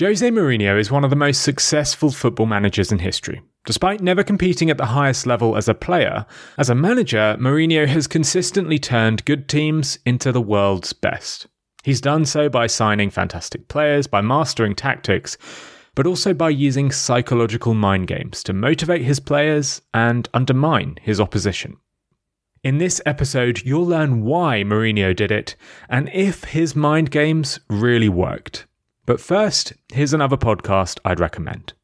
Jose 0.00 0.28
Mourinho 0.28 0.76
is 0.76 0.90
one 0.90 1.04
of 1.04 1.10
the 1.10 1.14
most 1.16 1.42
successful 1.42 2.10
football 2.10 2.46
managers 2.46 2.90
in 2.90 2.98
history. 2.98 3.40
Despite 3.64 4.00
never 4.00 4.24
competing 4.24 4.68
at 4.68 4.76
the 4.76 4.86
highest 4.86 5.24
level 5.24 5.56
as 5.56 5.68
a 5.68 5.74
player, 5.74 6.26
as 6.58 6.68
a 6.68 6.74
manager, 6.74 7.36
Mourinho 7.38 7.86
has 7.86 8.08
consistently 8.08 8.76
turned 8.80 9.24
good 9.24 9.48
teams 9.48 10.00
into 10.04 10.32
the 10.32 10.40
world's 10.40 10.92
best. 10.92 11.46
He's 11.84 12.00
done 12.00 12.24
so 12.24 12.48
by 12.48 12.66
signing 12.66 13.08
fantastic 13.08 13.68
players, 13.68 14.08
by 14.08 14.20
mastering 14.20 14.74
tactics, 14.74 15.38
but 15.94 16.08
also 16.08 16.34
by 16.34 16.50
using 16.50 16.90
psychological 16.90 17.74
mind 17.74 18.08
games 18.08 18.42
to 18.42 18.52
motivate 18.52 19.02
his 19.02 19.20
players 19.20 19.80
and 19.94 20.28
undermine 20.34 20.98
his 21.02 21.20
opposition. 21.20 21.76
In 22.64 22.78
this 22.78 23.00
episode, 23.06 23.62
you'll 23.64 23.86
learn 23.86 24.22
why 24.22 24.64
Mourinho 24.64 25.14
did 25.14 25.30
it 25.30 25.54
and 25.88 26.10
if 26.12 26.42
his 26.42 26.74
mind 26.74 27.12
games 27.12 27.60
really 27.70 28.08
worked. 28.08 28.66
But 29.06 29.20
first, 29.20 29.74
here's 29.92 30.14
another 30.14 30.38
podcast 30.38 30.98
I'd 31.04 31.20
recommend. 31.20 31.74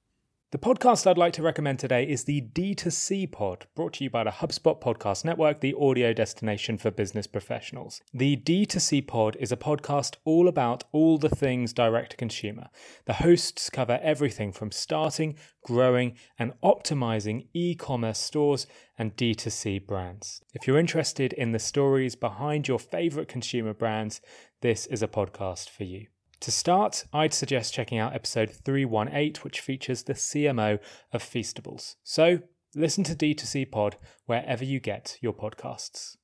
The 0.52 0.58
podcast 0.58 1.06
I'd 1.06 1.18
like 1.18 1.34
to 1.34 1.42
recommend 1.42 1.78
today 1.78 2.08
is 2.08 2.24
the 2.24 2.40
D2C 2.40 3.30
Pod, 3.30 3.66
brought 3.76 3.92
to 3.94 4.04
you 4.04 4.08
by 4.08 4.24
the 4.24 4.30
HubSpot 4.30 4.80
Podcast 4.80 5.22
Network, 5.22 5.60
the 5.60 5.74
audio 5.78 6.14
destination 6.14 6.78
for 6.78 6.90
business 6.90 7.26
professionals. 7.26 8.00
The 8.14 8.38
D2C 8.38 9.06
Pod 9.06 9.36
is 9.38 9.52
a 9.52 9.56
podcast 9.58 10.16
all 10.24 10.48
about 10.48 10.84
all 10.92 11.18
the 11.18 11.28
things 11.28 11.74
direct 11.74 12.12
to 12.12 12.16
consumer. 12.16 12.68
The 13.04 13.12
hosts 13.12 13.68
cover 13.68 14.00
everything 14.02 14.50
from 14.50 14.72
starting, 14.72 15.36
growing, 15.62 16.16
and 16.38 16.54
optimizing 16.64 17.48
e 17.52 17.74
commerce 17.74 18.18
stores 18.18 18.66
and 18.96 19.14
D2C 19.14 19.86
brands. 19.86 20.40
If 20.54 20.66
you're 20.66 20.78
interested 20.78 21.34
in 21.34 21.52
the 21.52 21.58
stories 21.58 22.16
behind 22.16 22.66
your 22.66 22.78
favorite 22.78 23.28
consumer 23.28 23.74
brands, 23.74 24.22
this 24.62 24.86
is 24.86 25.02
a 25.02 25.06
podcast 25.06 25.68
for 25.68 25.84
you. 25.84 26.06
To 26.40 26.50
start, 26.50 27.04
I'd 27.12 27.34
suggest 27.34 27.74
checking 27.74 27.98
out 27.98 28.14
episode 28.14 28.50
318, 28.50 29.42
which 29.42 29.60
features 29.60 30.04
the 30.04 30.14
CMO 30.14 30.78
of 31.12 31.22
Feastables. 31.22 31.96
So, 32.02 32.38
listen 32.74 33.04
to 33.04 33.14
D2C 33.14 33.70
Pod 33.70 33.96
wherever 34.24 34.64
you 34.64 34.80
get 34.80 35.18
your 35.20 35.34
podcasts. 35.34 36.16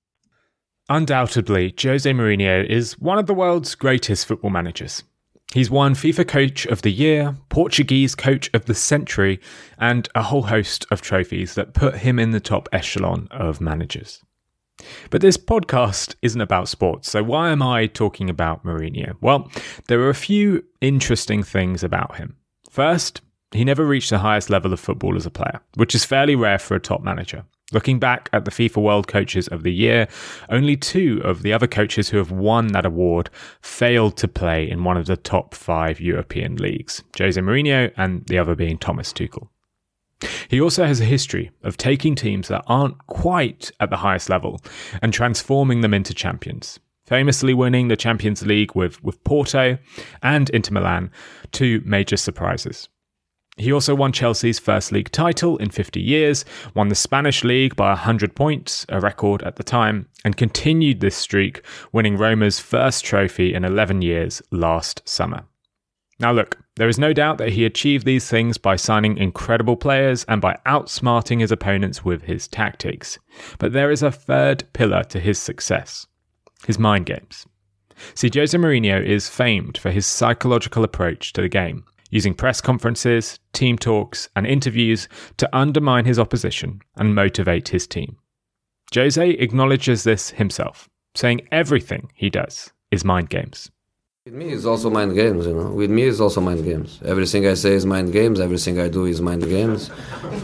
Undoubtedly, 0.88 1.74
Jose 1.82 2.10
Mourinho 2.10 2.64
is 2.64 2.98
one 2.98 3.18
of 3.18 3.26
the 3.26 3.34
world's 3.34 3.74
greatest 3.74 4.24
football 4.24 4.50
managers. 4.50 5.02
He's 5.52 5.70
won 5.70 5.94
FIFA 5.94 6.26
Coach 6.26 6.66
of 6.66 6.80
the 6.80 6.92
Year, 6.92 7.36
Portuguese 7.50 8.14
Coach 8.14 8.48
of 8.54 8.64
the 8.64 8.74
Century, 8.74 9.38
and 9.78 10.08
a 10.14 10.22
whole 10.22 10.44
host 10.44 10.86
of 10.90 11.02
trophies 11.02 11.54
that 11.56 11.74
put 11.74 11.96
him 11.98 12.18
in 12.18 12.30
the 12.30 12.40
top 12.40 12.68
echelon 12.72 13.28
of 13.30 13.60
managers. 13.60 14.22
But 15.10 15.20
this 15.20 15.36
podcast 15.36 16.14
isn't 16.22 16.40
about 16.40 16.68
sports, 16.68 17.10
so 17.10 17.22
why 17.22 17.50
am 17.50 17.62
I 17.62 17.86
talking 17.86 18.28
about 18.28 18.64
Mourinho? 18.64 19.16
Well, 19.20 19.50
there 19.88 20.00
are 20.00 20.10
a 20.10 20.14
few 20.14 20.64
interesting 20.80 21.42
things 21.42 21.82
about 21.82 22.16
him. 22.16 22.36
First, 22.70 23.22
he 23.52 23.64
never 23.64 23.86
reached 23.86 24.10
the 24.10 24.18
highest 24.18 24.50
level 24.50 24.72
of 24.72 24.80
football 24.80 25.16
as 25.16 25.26
a 25.26 25.30
player, 25.30 25.60
which 25.74 25.94
is 25.94 26.04
fairly 26.04 26.34
rare 26.34 26.58
for 26.58 26.74
a 26.74 26.80
top 26.80 27.02
manager. 27.02 27.44
Looking 27.72 27.98
back 27.98 28.28
at 28.32 28.44
the 28.44 28.50
FIFA 28.52 28.82
World 28.82 29.08
Coaches 29.08 29.48
of 29.48 29.64
the 29.64 29.72
Year, 29.72 30.06
only 30.50 30.76
two 30.76 31.20
of 31.24 31.42
the 31.42 31.52
other 31.52 31.66
coaches 31.66 32.08
who 32.08 32.18
have 32.18 32.30
won 32.30 32.68
that 32.68 32.86
award 32.86 33.28
failed 33.60 34.16
to 34.18 34.28
play 34.28 34.70
in 34.70 34.84
one 34.84 34.96
of 34.96 35.06
the 35.06 35.16
top 35.16 35.52
five 35.52 36.00
European 36.00 36.56
leagues 36.56 37.02
Jose 37.18 37.40
Mourinho 37.40 37.92
and 37.96 38.24
the 38.26 38.38
other 38.38 38.54
being 38.54 38.78
Thomas 38.78 39.12
Tuchel. 39.12 39.48
He 40.48 40.60
also 40.60 40.86
has 40.86 41.00
a 41.00 41.04
history 41.04 41.50
of 41.62 41.76
taking 41.76 42.14
teams 42.14 42.48
that 42.48 42.64
aren't 42.66 42.98
quite 43.06 43.70
at 43.80 43.90
the 43.90 43.98
highest 43.98 44.30
level 44.30 44.60
and 45.02 45.12
transforming 45.12 45.82
them 45.82 45.92
into 45.92 46.14
champions, 46.14 46.78
famously 47.04 47.52
winning 47.52 47.88
the 47.88 47.96
Champions 47.96 48.44
League 48.44 48.74
with, 48.74 49.02
with 49.02 49.22
Porto 49.24 49.78
and 50.22 50.50
Inter 50.50 50.72
Milan, 50.72 51.10
two 51.52 51.82
major 51.84 52.16
surprises. 52.16 52.88
He 53.58 53.72
also 53.72 53.94
won 53.94 54.12
Chelsea's 54.12 54.58
first 54.58 54.92
league 54.92 55.10
title 55.10 55.56
in 55.56 55.70
50 55.70 55.98
years, 55.98 56.44
won 56.74 56.88
the 56.88 56.94
Spanish 56.94 57.42
league 57.42 57.74
by 57.74 57.88
100 57.88 58.36
points, 58.36 58.84
a 58.90 59.00
record 59.00 59.42
at 59.44 59.56
the 59.56 59.62
time, 59.64 60.08
and 60.24 60.36
continued 60.36 61.00
this 61.00 61.16
streak, 61.16 61.62
winning 61.90 62.18
Roma's 62.18 62.60
first 62.60 63.02
trophy 63.04 63.54
in 63.54 63.64
11 63.64 64.02
years 64.02 64.42
last 64.50 65.00
summer. 65.08 65.44
Now, 66.18 66.32
look, 66.32 66.58
there 66.76 66.88
is 66.88 66.98
no 66.98 67.12
doubt 67.12 67.38
that 67.38 67.52
he 67.52 67.64
achieved 67.64 68.06
these 68.06 68.28
things 68.28 68.58
by 68.58 68.76
signing 68.76 69.16
incredible 69.16 69.76
players 69.76 70.24
and 70.28 70.40
by 70.40 70.58
outsmarting 70.66 71.40
his 71.40 71.50
opponents 71.50 72.04
with 72.04 72.22
his 72.22 72.46
tactics. 72.46 73.18
But 73.58 73.72
there 73.72 73.90
is 73.90 74.02
a 74.02 74.12
third 74.12 74.64
pillar 74.72 75.02
to 75.04 75.18
his 75.18 75.38
success 75.38 76.06
his 76.66 76.78
mind 76.78 77.06
games. 77.06 77.46
See, 78.14 78.30
Jose 78.34 78.56
Mourinho 78.56 79.02
is 79.02 79.28
famed 79.28 79.78
for 79.78 79.90
his 79.90 80.04
psychological 80.04 80.84
approach 80.84 81.32
to 81.34 81.42
the 81.42 81.48
game, 81.48 81.84
using 82.10 82.34
press 82.34 82.60
conferences, 82.60 83.38
team 83.52 83.78
talks, 83.78 84.28
and 84.34 84.46
interviews 84.46 85.08
to 85.36 85.56
undermine 85.56 86.04
his 86.04 86.18
opposition 86.18 86.80
and 86.96 87.14
motivate 87.14 87.68
his 87.68 87.86
team. 87.86 88.16
Jose 88.94 89.30
acknowledges 89.30 90.04
this 90.04 90.30
himself, 90.30 90.88
saying 91.14 91.46
everything 91.52 92.10
he 92.14 92.30
does 92.30 92.72
is 92.90 93.04
mind 93.04 93.30
games. 93.30 93.70
With 94.26 94.34
me, 94.34 94.46
it's 94.46 94.64
also 94.64 94.90
mind 94.90 95.14
games, 95.14 95.46
you 95.46 95.54
know. 95.54 95.70
With 95.70 95.88
me, 95.88 96.02
it's 96.02 96.18
also 96.18 96.40
mind 96.40 96.64
games. 96.64 96.98
Everything 97.04 97.46
I 97.46 97.54
say 97.54 97.74
is 97.74 97.86
mind 97.86 98.12
games. 98.12 98.40
Everything 98.40 98.80
I 98.80 98.88
do 98.88 99.04
is 99.04 99.20
mind 99.20 99.44
games. 99.44 99.88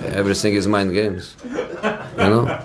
Everything 0.05 0.55
is 0.55 0.69
mind 0.69 0.93
games. 0.93 1.35
You 1.43 2.29
know. 2.33 2.65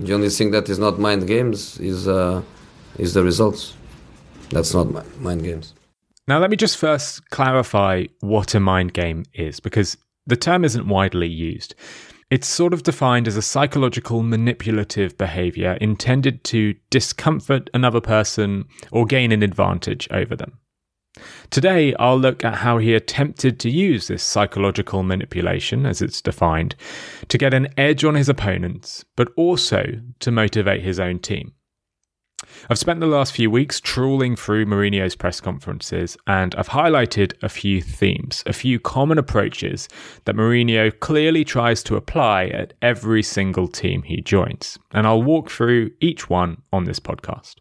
The 0.00 0.14
only 0.14 0.30
thing 0.30 0.50
that 0.50 0.68
is 0.68 0.80
not 0.80 0.98
mind 0.98 1.28
games 1.28 1.78
is 1.78 2.08
uh, 2.08 2.42
is 2.98 3.14
the 3.14 3.22
results. 3.22 3.74
That's 4.50 4.74
not 4.74 4.88
mind 5.20 5.44
games. 5.44 5.74
Now, 6.26 6.40
let 6.40 6.50
me 6.50 6.56
just 6.56 6.76
first 6.76 7.30
clarify 7.30 8.06
what 8.18 8.52
a 8.56 8.58
mind 8.58 8.94
game 8.94 9.22
is, 9.32 9.60
because 9.60 9.96
the 10.26 10.36
term 10.36 10.64
isn't 10.64 10.88
widely 10.88 11.28
used. 11.28 11.76
It's 12.34 12.48
sort 12.48 12.74
of 12.74 12.82
defined 12.82 13.28
as 13.28 13.36
a 13.36 13.42
psychological 13.42 14.24
manipulative 14.24 15.16
behavior 15.16 15.78
intended 15.80 16.42
to 16.46 16.74
discomfort 16.90 17.70
another 17.72 18.00
person 18.00 18.64
or 18.90 19.06
gain 19.06 19.30
an 19.30 19.44
advantage 19.44 20.08
over 20.10 20.34
them. 20.34 20.58
Today, 21.50 21.94
I'll 21.94 22.18
look 22.18 22.44
at 22.44 22.56
how 22.56 22.78
he 22.78 22.92
attempted 22.92 23.60
to 23.60 23.70
use 23.70 24.08
this 24.08 24.24
psychological 24.24 25.04
manipulation, 25.04 25.86
as 25.86 26.02
it's 26.02 26.20
defined, 26.20 26.74
to 27.28 27.38
get 27.38 27.54
an 27.54 27.68
edge 27.76 28.02
on 28.02 28.16
his 28.16 28.28
opponents, 28.28 29.04
but 29.14 29.28
also 29.36 29.84
to 30.18 30.32
motivate 30.32 30.82
his 30.82 30.98
own 30.98 31.20
team. 31.20 31.52
I've 32.70 32.78
spent 32.78 33.00
the 33.00 33.06
last 33.06 33.32
few 33.32 33.50
weeks 33.50 33.80
trawling 33.80 34.36
through 34.36 34.66
Mourinho's 34.66 35.16
press 35.16 35.40
conferences 35.40 36.16
and 36.26 36.54
I've 36.54 36.68
highlighted 36.68 37.34
a 37.42 37.48
few 37.48 37.82
themes, 37.82 38.42
a 38.46 38.52
few 38.52 38.80
common 38.80 39.18
approaches 39.18 39.88
that 40.24 40.36
Mourinho 40.36 40.98
clearly 41.00 41.44
tries 41.44 41.82
to 41.84 41.96
apply 41.96 42.46
at 42.46 42.74
every 42.82 43.22
single 43.22 43.68
team 43.68 44.02
he 44.02 44.20
joins. 44.20 44.78
And 44.92 45.06
I'll 45.06 45.22
walk 45.22 45.50
through 45.50 45.90
each 46.00 46.30
one 46.30 46.62
on 46.72 46.84
this 46.84 47.00
podcast. 47.00 47.56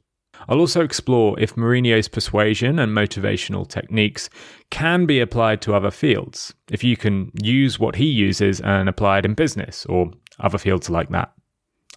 I'll 0.49 0.59
also 0.59 0.83
explore 0.83 1.39
if 1.39 1.55
Mourinho's 1.55 2.07
persuasion 2.07 2.79
and 2.79 2.95
motivational 2.95 3.67
techniques 3.67 4.29
can 4.71 5.05
be 5.05 5.19
applied 5.19 5.61
to 5.61 5.75
other 5.75 5.91
fields, 5.91 6.53
if 6.71 6.83
you 6.83 6.97
can 6.97 7.31
use 7.41 7.79
what 7.79 7.95
he 7.95 8.05
uses 8.05 8.59
and 8.61 8.89
apply 8.89 9.19
it 9.19 9.25
in 9.25 9.33
business 9.33 9.85
or 9.85 10.11
other 10.39 10.57
fields 10.57 10.89
like 10.89 11.09
that. 11.09 11.32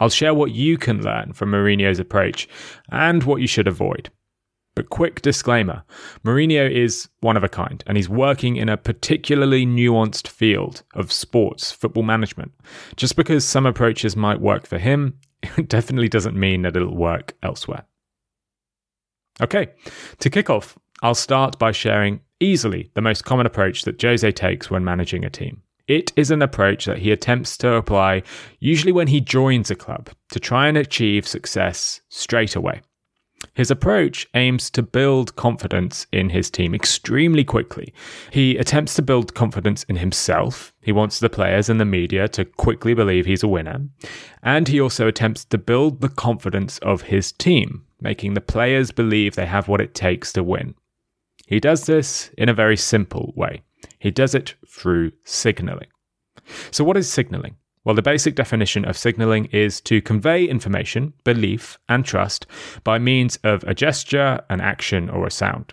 I'll 0.01 0.11
share 0.11 0.35
what 0.35 0.53
you 0.53 0.77
can 0.77 1.03
learn 1.03 1.33
from 1.33 1.51
Mourinho's 1.51 1.99
approach 1.99 2.49
and 2.91 3.25
what 3.25 3.41
you 3.41 3.47
should 3.47 3.69
avoid. 3.69 4.11
But 4.75 4.91
quick 4.91 5.23
disclaimer 5.23 5.85
Mourinho 6.23 6.71
is 6.71 7.09
one 7.21 7.37
of 7.37 7.43
a 7.43 7.49
kind, 7.49 7.83
and 7.87 7.97
he's 7.97 8.11
working 8.11 8.57
in 8.57 8.69
a 8.69 8.77
particularly 8.77 9.65
nuanced 9.65 10.29
field 10.29 10.83
of 10.95 11.11
sports 11.11 11.73
football 11.73 12.03
management. 12.03 12.53
Just 12.95 13.17
because 13.17 13.45
some 13.45 13.65
approaches 13.65 14.17
might 14.17 14.41
work 14.41 14.67
for 14.67 14.79
him, 14.79 15.19
it 15.57 15.69
definitely 15.69 16.09
doesn't 16.09 16.37
mean 16.37 16.63
that 16.63 16.77
it'll 16.77 16.95
work 16.95 17.35
elsewhere. 17.43 17.85
Okay, 19.41 19.69
to 20.19 20.31
kick 20.31 20.51
off, 20.51 20.79
I'll 21.03 21.15
start 21.15 21.59
by 21.59 21.73
sharing 21.73 22.21
easily 22.41 22.91
the 22.95 23.03
most 23.03 23.25
common 23.25 23.47
approach 23.47 23.83
that 23.85 24.01
Jose 24.01 24.31
takes 24.33 24.71
when 24.71 24.85
managing 24.85 25.25
a 25.25 25.31
team. 25.31 25.63
It 25.89 26.13
is 26.17 26.33
an 26.33 26.43
approach 26.43 26.87
that 26.87 26.99
he 26.99 27.13
attempts 27.13 27.57
to 27.59 27.75
apply 27.75 28.23
usually 28.59 28.93
when 28.93 29.07
he 29.09 29.21
joins 29.21 29.71
a 29.71 29.77
club 29.77 30.11
to 30.33 30.41
try 30.41 30.67
and 30.67 30.77
achieve 30.77 31.29
success 31.29 32.01
straight 32.09 32.57
away. 32.57 32.83
His 33.55 33.71
approach 33.71 34.27
aims 34.35 34.71
to 34.71 34.83
build 34.83 35.37
confidence 35.37 36.07
in 36.11 36.31
his 36.31 36.51
team 36.51 36.75
extremely 36.75 37.45
quickly. 37.45 37.95
He 38.31 38.57
attempts 38.57 38.95
to 38.95 39.03
build 39.03 39.35
confidence 39.35 39.85
in 39.85 39.97
himself. 39.97 40.73
He 40.83 40.91
wants 40.91 41.21
the 41.21 41.31
players 41.31 41.69
and 41.69 41.79
the 41.79 41.85
media 41.85 42.29
to 42.29 42.45
quickly 42.45 42.93
believe 42.95 43.27
he's 43.27 43.43
a 43.43 43.49
winner. 43.49 43.87
And 44.43 44.67
he 44.67 44.81
also 44.81 45.07
attempts 45.07 45.45
to 45.47 45.59
build 45.59 46.01
the 46.01 46.09
confidence 46.09 46.79
of 46.79 47.03
his 47.03 47.31
team, 47.33 47.85
making 48.01 48.35
the 48.35 48.41
players 48.41 48.91
believe 48.91 49.35
they 49.35 49.47
have 49.47 49.69
what 49.69 49.81
it 49.81 49.95
takes 49.95 50.33
to 50.33 50.43
win. 50.43 50.75
He 51.47 51.61
does 51.61 51.87
this 51.87 52.31
in 52.37 52.49
a 52.49 52.55
very 52.55 52.77
simple 52.77 53.33
way. 53.37 53.63
He 53.99 54.11
does 54.11 54.35
it 54.35 54.55
through 54.67 55.13
signaling. 55.25 55.89
So, 56.71 56.85
what 56.85 56.97
is 56.97 57.11
signaling? 57.11 57.57
Well, 57.85 57.95
the 57.95 58.03
basic 58.03 58.35
definition 58.35 58.85
of 58.85 58.97
signaling 58.97 59.45
is 59.47 59.81
to 59.83 60.03
convey 60.03 60.45
information, 60.45 61.13
belief, 61.23 61.79
and 61.89 62.05
trust 62.05 62.47
by 62.83 62.99
means 62.99 63.37
of 63.45 63.63
a 63.63 63.75
gesture, 63.75 64.41
an 64.51 64.61
action, 64.61 65.09
or 65.09 65.25
a 65.25 65.31
sound. 65.31 65.73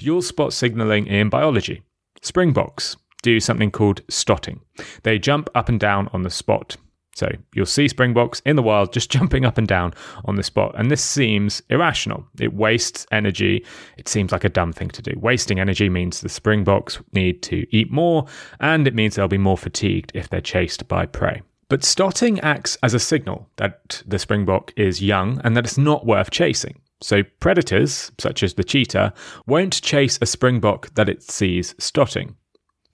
You'll 0.00 0.22
spot 0.22 0.54
signalling 0.54 1.06
in 1.06 1.28
biology. 1.28 1.82
Springboks 2.22 2.96
do 3.22 3.38
something 3.38 3.70
called 3.70 4.00
stotting. 4.08 4.60
They 5.02 5.18
jump 5.18 5.50
up 5.54 5.68
and 5.68 5.78
down 5.78 6.08
on 6.12 6.22
the 6.22 6.30
spot. 6.30 6.76
So 7.14 7.30
you'll 7.54 7.66
see 7.66 7.88
springboks 7.88 8.40
in 8.46 8.56
the 8.56 8.62
wild 8.62 8.92
just 8.92 9.10
jumping 9.16 9.44
up 9.44 9.58
and 9.58 9.68
down 9.68 9.94
on 10.24 10.36
the 10.36 10.42
spot. 10.42 10.74
And 10.76 10.90
this 10.90 11.04
seems 11.04 11.62
irrational. 11.68 12.26
It 12.40 12.54
wastes 12.54 13.06
energy. 13.12 13.64
It 13.98 14.08
seems 14.08 14.32
like 14.32 14.44
a 14.44 14.48
dumb 14.48 14.72
thing 14.72 14.88
to 14.90 15.02
do. 15.02 15.12
Wasting 15.18 15.60
energy 15.60 15.88
means 15.88 16.20
the 16.20 16.28
springboks 16.28 17.00
need 17.12 17.42
to 17.42 17.66
eat 17.76 17.90
more, 17.90 18.26
and 18.60 18.86
it 18.86 18.94
means 18.94 19.14
they'll 19.14 19.28
be 19.28 19.38
more 19.38 19.58
fatigued 19.58 20.12
if 20.14 20.28
they're 20.28 20.40
chased 20.40 20.88
by 20.88 21.06
prey. 21.06 21.42
But 21.68 21.84
stotting 21.84 22.38
acts 22.40 22.76
as 22.82 22.92
a 22.92 22.98
signal 22.98 23.48
that 23.56 24.02
the 24.06 24.18
springbok 24.18 24.74
is 24.76 25.02
young 25.02 25.40
and 25.42 25.56
that 25.56 25.64
it's 25.64 25.78
not 25.78 26.04
worth 26.04 26.30
chasing. 26.30 26.78
So 27.00 27.22
predators, 27.40 28.12
such 28.18 28.42
as 28.42 28.54
the 28.54 28.64
cheetah, 28.64 29.14
won't 29.46 29.80
chase 29.80 30.18
a 30.20 30.26
springbok 30.26 30.94
that 30.94 31.08
it 31.08 31.22
sees 31.22 31.74
stotting. 31.78 32.36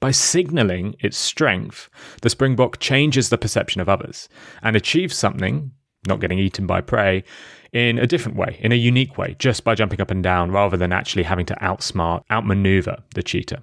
By 0.00 0.12
signaling 0.12 0.94
its 1.00 1.16
strength, 1.16 1.90
the 2.22 2.30
springbok 2.30 2.78
changes 2.78 3.28
the 3.28 3.38
perception 3.38 3.80
of 3.80 3.88
others 3.88 4.28
and 4.62 4.76
achieves 4.76 5.16
something, 5.16 5.72
not 6.06 6.20
getting 6.20 6.38
eaten 6.38 6.66
by 6.66 6.80
prey, 6.80 7.24
in 7.72 7.98
a 7.98 8.06
different 8.06 8.38
way, 8.38 8.58
in 8.60 8.72
a 8.72 8.76
unique 8.76 9.18
way, 9.18 9.34
just 9.38 9.64
by 9.64 9.74
jumping 9.74 10.00
up 10.00 10.10
and 10.10 10.22
down 10.22 10.52
rather 10.52 10.76
than 10.76 10.92
actually 10.92 11.24
having 11.24 11.46
to 11.46 11.54
outsmart, 11.56 12.22
outmaneuver 12.30 13.02
the 13.14 13.22
cheetah. 13.22 13.62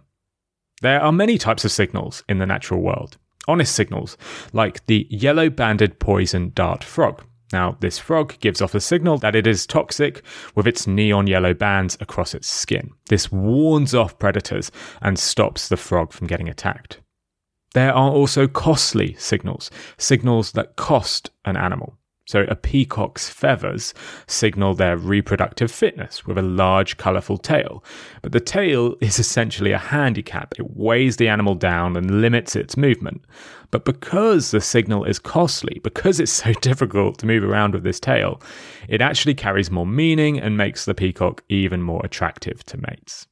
There 0.82 1.02
are 1.02 1.12
many 1.12 1.38
types 1.38 1.64
of 1.64 1.72
signals 1.72 2.24
in 2.28 2.40
the 2.40 2.46
natural 2.46 2.82
world. 2.82 3.18
Honest 3.48 3.74
signals, 3.74 4.18
like 4.52 4.86
the 4.88 5.08
yellow 5.10 5.50
banded 5.50 6.00
poison 6.00 6.52
dart 6.54 6.84
frog, 6.84 7.24
now, 7.54 7.78
this 7.80 8.00
frog 8.00 8.40
gives 8.40 8.62
off 8.62 8.74
a 8.74 8.80
signal 8.80 9.18
that 9.20 9.36
it 9.36 9.46
is 9.46 9.68
toxic 9.68 10.24
with 10.56 10.68
its 10.68 10.88
neon 10.88 11.28
yellow 11.28 11.54
bands 11.54 11.98
across 12.00 12.34
its 12.34 12.48
skin. 12.48 12.92
This 13.10 13.32
warns 13.32 13.94
off 13.94 14.18
predators 14.18 14.72
and 15.02 15.20
stops 15.20 15.68
the 15.68 15.78
frog 15.78 16.12
from 16.12 16.28
getting 16.28 16.50
attacked. 16.50 17.02
There 17.74 17.94
are 17.94 18.10
also 18.10 18.48
costly 18.48 19.14
signals, 19.16 19.70
signals 19.98 20.54
that 20.54 20.76
cost 20.76 21.30
an 21.44 21.58
animal. 21.58 21.98
So 22.28 22.46
a 22.50 22.56
peacock's 22.56 23.30
feathers 23.30 23.94
signal 24.26 24.74
their 24.74 24.98
reproductive 24.98 25.72
fitness 25.72 26.26
with 26.26 26.40
a 26.40 26.42
large, 26.42 26.98
colourful 26.98 27.38
tail. 27.38 27.84
But 28.24 28.32
the 28.32 28.40
tail 28.40 28.96
is 29.00 29.20
essentially 29.20 29.72
a 29.72 29.78
handicap. 29.78 30.56
It 30.58 30.76
weighs 30.76 31.18
the 31.18 31.28
animal 31.28 31.54
down 31.54 31.96
and 31.96 32.22
limits 32.22 32.56
its 32.56 32.76
movement. 32.76 33.24
But 33.70 33.86
because 33.86 34.50
the 34.50 34.62
signal 34.62 35.04
is 35.04 35.20
costly, 35.20 35.80
because 35.84 36.20
it's 36.20 36.32
so 36.44 36.54
difficult 36.54 37.20
to 37.20 37.28
move 37.28 37.44
around 37.44 37.74
with 37.76 37.84
this 37.84 38.00
tail, 38.00 38.42
it 38.88 39.02
actually 39.02 39.36
carries 39.36 39.70
more 39.70 39.86
meaning 39.86 40.40
and 40.40 40.58
makes 40.58 40.86
the 40.86 40.96
peacock 40.96 41.44
even 41.50 41.84
more 41.84 42.02
attractive 42.04 42.64
to 42.66 42.78
mates. 42.78 43.28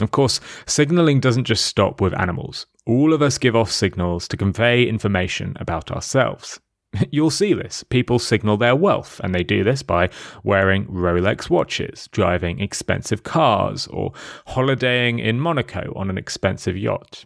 Of 0.00 0.10
course, 0.10 0.40
signalling 0.66 1.20
doesn't 1.20 1.44
just 1.44 1.64
stop 1.64 2.00
with 2.00 2.18
animals. 2.18 2.66
All 2.86 3.12
of 3.12 3.22
us 3.22 3.38
give 3.38 3.54
off 3.54 3.70
signals 3.70 4.26
to 4.28 4.36
convey 4.36 4.84
information 4.84 5.56
about 5.60 5.90
ourselves. 5.90 6.60
You'll 7.10 7.30
see 7.30 7.54
this. 7.54 7.82
People 7.84 8.18
signal 8.18 8.56
their 8.56 8.76
wealth, 8.76 9.20
and 9.24 9.34
they 9.34 9.42
do 9.42 9.64
this 9.64 9.82
by 9.82 10.10
wearing 10.42 10.86
Rolex 10.86 11.48
watches, 11.48 12.08
driving 12.12 12.60
expensive 12.60 13.22
cars, 13.22 13.86
or 13.88 14.12
holidaying 14.48 15.18
in 15.18 15.40
Monaco 15.40 15.92
on 15.96 16.10
an 16.10 16.18
expensive 16.18 16.76
yacht. 16.76 17.24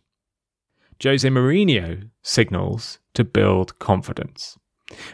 Jose 1.03 1.29
Mourinho 1.29 2.09
signals 2.23 2.99
to 3.15 3.25
build 3.25 3.79
confidence. 3.79 4.57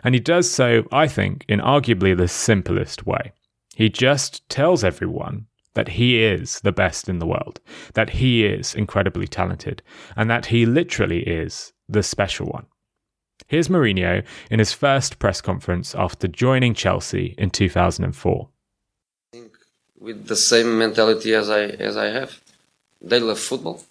And 0.05 0.15
he 0.15 0.21
does 0.21 0.51
so, 0.51 0.85
I 0.93 1.09
think, 1.09 1.45
in 1.49 1.61
arguably 1.61 2.17
the 2.17 2.29
simplest 2.29 3.07
way. 3.07 3.33
He 3.75 3.89
just 3.89 4.47
tells 4.49 4.85
everyone 4.85 5.47
that 5.75 5.89
he 5.89 6.23
is 6.23 6.61
the 6.61 6.73
best 6.73 7.09
in 7.09 7.19
the 7.19 7.27
world, 7.27 7.59
that 7.95 8.11
he 8.11 8.45
is 8.45 8.75
incredibly 8.75 9.27
talented, 9.27 9.83
and 10.15 10.31
that 10.31 10.47
he 10.47 10.67
literally 10.67 11.23
is 11.23 11.73
the 11.89 12.03
special 12.03 12.47
one. 12.47 12.67
Here's 13.47 13.69
Mourinho 13.69 14.25
in 14.51 14.59
his 14.59 14.73
first 14.73 15.19
press 15.19 15.41
conference 15.41 15.95
after 15.95 16.29
joining 16.29 16.75
Chelsea 16.75 17.35
in 17.39 17.51
2004. 17.51 18.49
With 19.99 20.27
the 20.27 20.37
same 20.37 20.79
mentality 20.79 21.35
as 21.35 21.49
I 21.49 21.63
as 21.63 21.97
I 21.97 22.07
have, 22.07 22.41
they 23.01 23.21
love 23.21 23.39
football, 23.39 23.83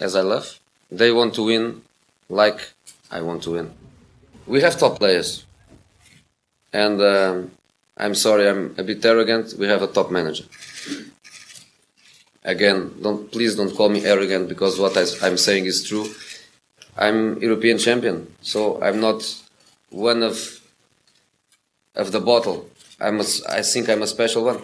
as 0.00 0.16
I 0.16 0.22
love. 0.22 0.58
They 0.90 1.12
want 1.12 1.34
to 1.34 1.42
win, 1.44 1.82
like 2.28 2.72
I 3.10 3.20
want 3.20 3.42
to 3.42 3.50
win. 3.50 3.70
We 4.46 4.62
have 4.62 4.78
top 4.78 4.98
players, 4.98 5.44
and 6.72 7.02
um, 7.02 7.50
I'm 7.98 8.14
sorry, 8.14 8.48
I'm 8.48 8.74
a 8.78 8.82
bit 8.82 9.04
arrogant. 9.04 9.54
We 9.58 9.66
have 9.66 9.82
a 9.82 9.88
top 9.88 10.10
manager. 10.10 10.44
Again, 12.42 12.94
don't 13.02 13.30
please 13.30 13.56
don't 13.56 13.76
call 13.76 13.90
me 13.90 14.06
arrogant 14.06 14.48
because 14.48 14.78
what 14.78 14.96
I, 14.96 15.04
I'm 15.22 15.36
saying 15.36 15.66
is 15.66 15.86
true 15.86 16.06
I'm 16.96 17.40
European 17.40 17.78
champion, 17.78 18.34
so 18.42 18.82
I'm 18.82 19.00
not 19.00 19.22
one 19.90 20.22
of 20.22 20.60
of 21.94 22.12
the 22.12 22.20
bottle. 22.20 22.68
I'm 23.00 23.20
a, 23.20 23.24
I 23.48 23.62
think 23.62 23.88
I'm 23.88 24.02
a 24.02 24.06
special 24.06 24.44
one. 24.44 24.62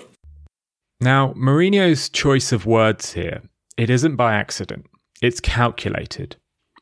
Now, 1.01 1.33
Mourinho's 1.35 2.09
choice 2.09 2.53
of 2.53 2.67
words 2.67 3.13
here, 3.13 3.43
it 3.77 3.91
isn't 3.91 4.17
by 4.17 4.35
accident. 4.35 4.87
It's 5.21 5.41
calculated. 5.41 6.37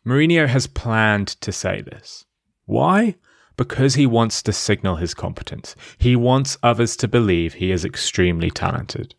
Mourinho 0.06 0.46
has 0.46 0.66
planned 0.66 1.28
to 1.40 1.50
say 1.50 1.80
this. 1.80 2.24
Why? 2.66 3.16
Because 3.56 3.94
he 3.94 4.06
wants 4.06 4.42
to 4.42 4.52
signal 4.52 4.96
his 4.96 5.14
competence. 5.14 5.76
He 5.98 6.16
wants 6.16 6.58
others 6.62 6.96
to 6.96 7.08
believe 7.08 7.54
he 7.54 7.70
is 7.70 7.84
extremely 7.84 8.50
talented. 8.50 9.14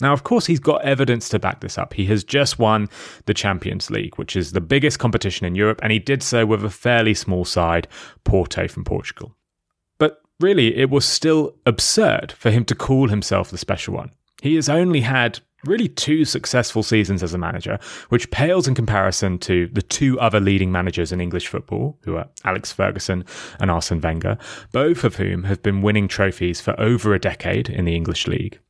Now, 0.00 0.12
of 0.12 0.24
course, 0.24 0.44
he's 0.44 0.60
got 0.60 0.82
evidence 0.82 1.28
to 1.30 1.38
back 1.38 1.60
this 1.60 1.78
up. 1.78 1.94
He 1.94 2.04
has 2.06 2.22
just 2.22 2.58
won 2.58 2.88
the 3.24 3.32
Champions 3.32 3.90
League, 3.90 4.16
which 4.18 4.36
is 4.36 4.52
the 4.52 4.60
biggest 4.60 4.98
competition 4.98 5.46
in 5.46 5.54
Europe, 5.54 5.80
and 5.82 5.90
he 5.90 5.98
did 5.98 6.22
so 6.22 6.44
with 6.44 6.64
a 6.64 6.70
fairly 6.70 7.14
small 7.14 7.46
side, 7.46 7.88
Porto 8.24 8.68
from 8.68 8.84
Portugal. 8.84 9.34
But 9.98 10.20
really, 10.38 10.76
it 10.76 10.90
was 10.90 11.06
still 11.06 11.54
absurd 11.64 12.32
for 12.32 12.50
him 12.50 12.64
to 12.66 12.74
call 12.74 13.08
himself 13.08 13.50
the 13.50 13.56
special 13.56 13.94
one. 13.94 14.10
He 14.42 14.54
has 14.56 14.68
only 14.68 15.00
had 15.00 15.40
really 15.64 15.88
two 15.88 16.26
successful 16.26 16.82
seasons 16.82 17.22
as 17.22 17.32
a 17.32 17.38
manager, 17.38 17.78
which 18.10 18.30
pales 18.30 18.68
in 18.68 18.74
comparison 18.74 19.38
to 19.38 19.66
the 19.68 19.82
two 19.82 20.20
other 20.20 20.40
leading 20.40 20.70
managers 20.70 21.10
in 21.10 21.22
English 21.22 21.48
football, 21.48 21.98
who 22.02 22.16
are 22.16 22.28
Alex 22.44 22.70
Ferguson 22.70 23.24
and 23.58 23.70
Arsene 23.70 24.02
Wenger, 24.02 24.36
both 24.72 25.04
of 25.04 25.16
whom 25.16 25.44
have 25.44 25.62
been 25.62 25.80
winning 25.80 26.06
trophies 26.06 26.60
for 26.60 26.78
over 26.78 27.14
a 27.14 27.18
decade 27.18 27.70
in 27.70 27.86
the 27.86 27.96
English 27.96 28.26
league. 28.26 28.60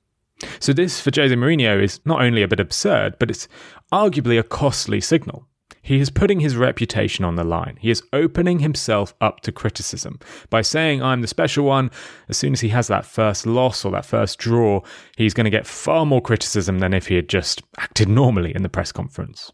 So 0.60 0.72
this 0.72 1.00
for 1.00 1.10
Jose 1.14 1.34
Mourinho 1.34 1.82
is 1.82 2.00
not 2.04 2.22
only 2.22 2.42
a 2.42 2.48
bit 2.48 2.60
absurd, 2.60 3.18
but 3.18 3.30
it's 3.30 3.48
arguably 3.92 4.38
a 4.38 4.42
costly 4.42 5.00
signal. 5.00 5.46
He 5.86 6.00
is 6.00 6.10
putting 6.10 6.40
his 6.40 6.56
reputation 6.56 7.24
on 7.24 7.36
the 7.36 7.44
line. 7.44 7.78
He 7.80 7.90
is 7.90 8.02
opening 8.12 8.58
himself 8.58 9.14
up 9.20 9.40
to 9.42 9.52
criticism. 9.52 10.18
By 10.50 10.62
saying, 10.62 11.00
I'm 11.00 11.20
the 11.20 11.28
special 11.28 11.64
one, 11.64 11.92
as 12.28 12.36
soon 12.36 12.54
as 12.54 12.60
he 12.60 12.70
has 12.70 12.88
that 12.88 13.06
first 13.06 13.46
loss 13.46 13.84
or 13.84 13.92
that 13.92 14.04
first 14.04 14.40
draw, 14.40 14.80
he's 15.16 15.32
going 15.32 15.44
to 15.44 15.50
get 15.50 15.64
far 15.64 16.04
more 16.04 16.20
criticism 16.20 16.80
than 16.80 16.92
if 16.92 17.06
he 17.06 17.14
had 17.14 17.28
just 17.28 17.62
acted 17.78 18.08
normally 18.08 18.52
in 18.52 18.64
the 18.64 18.68
press 18.68 18.90
conference. 18.90 19.52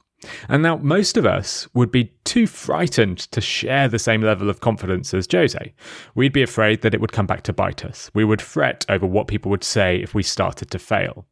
And 0.48 0.62
now 0.62 0.76
most 0.76 1.16
of 1.16 1.26
us 1.26 1.68
would 1.74 1.90
be 1.90 2.12
too 2.24 2.46
frightened 2.46 3.18
to 3.18 3.40
share 3.40 3.88
the 3.88 3.98
same 3.98 4.22
level 4.22 4.48
of 4.48 4.60
confidence 4.60 5.12
as 5.14 5.28
Jose. 5.30 5.74
We'd 6.14 6.32
be 6.32 6.42
afraid 6.42 6.82
that 6.82 6.94
it 6.94 7.00
would 7.00 7.12
come 7.12 7.26
back 7.26 7.42
to 7.44 7.52
bite 7.52 7.84
us. 7.84 8.10
We 8.14 8.24
would 8.24 8.42
fret 8.42 8.84
over 8.88 9.06
what 9.06 9.28
people 9.28 9.50
would 9.50 9.64
say 9.64 9.96
if 9.96 10.14
we 10.14 10.22
started 10.22 10.70
to 10.70 10.78
fail. 10.78 11.26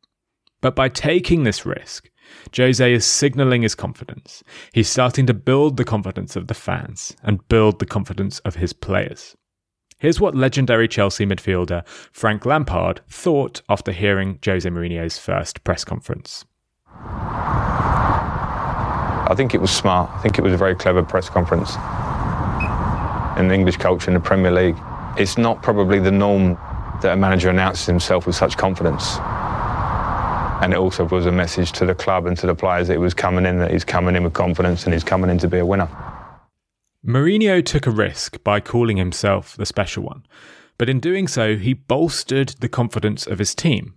But 0.61 0.77
by 0.77 0.89
taking 0.89 1.45
this 1.45 1.65
risk, 1.65 2.11
Jose 2.57 2.93
is 2.93 3.05
signaling 3.05 3.63
his 3.63 3.75
confidence. 3.75 4.43
He's 4.73 4.89
starting 4.89 5.27
to 5.27 5.35
build 5.35 5.77
the 5.77 5.85
confidence 5.85 6.37
of 6.37 6.47
the 6.47 6.55
fans 6.55 7.17
and 7.23 7.47
build 7.49 7.79
the 7.79 7.87
confidence 7.87 8.39
of 8.41 8.57
his 8.57 8.73
players. 8.73 9.37
Here's 9.99 10.21
what 10.21 10.35
legendary 10.35 10.89
Chelsea 10.89 11.27
midfielder 11.27 11.87
Frank 11.87 12.47
Lampard 12.47 13.03
thought 13.09 13.63
after 13.69 13.93
hearing 13.93 14.39
Jose 14.45 14.69
Mourinho's 14.69 15.19
first 15.19 15.63
press 15.65 15.85
conference. 15.85 16.45
I 19.31 19.37
think 19.37 19.55
it 19.55 19.61
was 19.61 19.71
smart. 19.71 20.11
I 20.13 20.19
think 20.23 20.39
it 20.39 20.43
was 20.43 20.53
a 20.53 20.57
very 20.57 20.75
clever 20.75 21.05
press 21.05 21.31
conference. 21.31 21.77
In 23.39 23.53
English 23.53 23.77
culture 23.77 24.11
in 24.11 24.15
the 24.15 24.21
Premier 24.21 24.51
League, 24.51 24.77
it's 25.17 25.39
not 25.39 25.63
probably 25.63 26.01
the 26.01 26.11
norm 26.11 26.59
that 27.01 27.13
a 27.13 27.17
manager 27.17 27.49
announces 27.49 27.87
himself 27.87 28.27
with 28.27 28.35
such 28.35 28.57
confidence. 28.57 29.19
And 30.63 30.73
it 30.73 30.79
also 30.79 31.05
was 31.05 31.27
a 31.27 31.33
message 31.33 31.71
to 31.73 31.87
the 31.87 31.95
club 31.95 32.27
and 32.27 32.37
to 32.39 32.47
the 32.49 32.57
players 32.57 32.89
that 32.89 32.95
he 32.95 32.99
was 32.99 33.15
coming 33.15 33.47
in, 33.47 33.61
that 33.61 33.71
he's 33.71 33.85
coming 33.85 34.17
in 34.17 34.25
with 34.25 34.33
confidence 34.33 34.83
and 34.83 34.93
he's 34.93 35.05
coming 35.05 35.31
in 35.31 35.39
to 35.39 35.49
be 35.49 35.59
a 35.59 35.65
winner. 35.65 35.89
Mourinho 37.07 37.65
took 37.65 37.87
a 37.87 37.91
risk 37.93 38.43
by 38.43 38.59
calling 38.59 38.97
himself 38.97 39.57
the 39.57 39.65
special 39.65 40.03
one, 40.03 40.27
but 40.77 40.89
in 40.89 40.99
doing 40.99 41.29
so, 41.29 41.57
he 41.57 41.73
bolstered 41.73 42.49
the 42.59 42.69
confidence 42.69 43.29
of 43.29 43.39
his 43.39 43.55
team. 43.55 43.95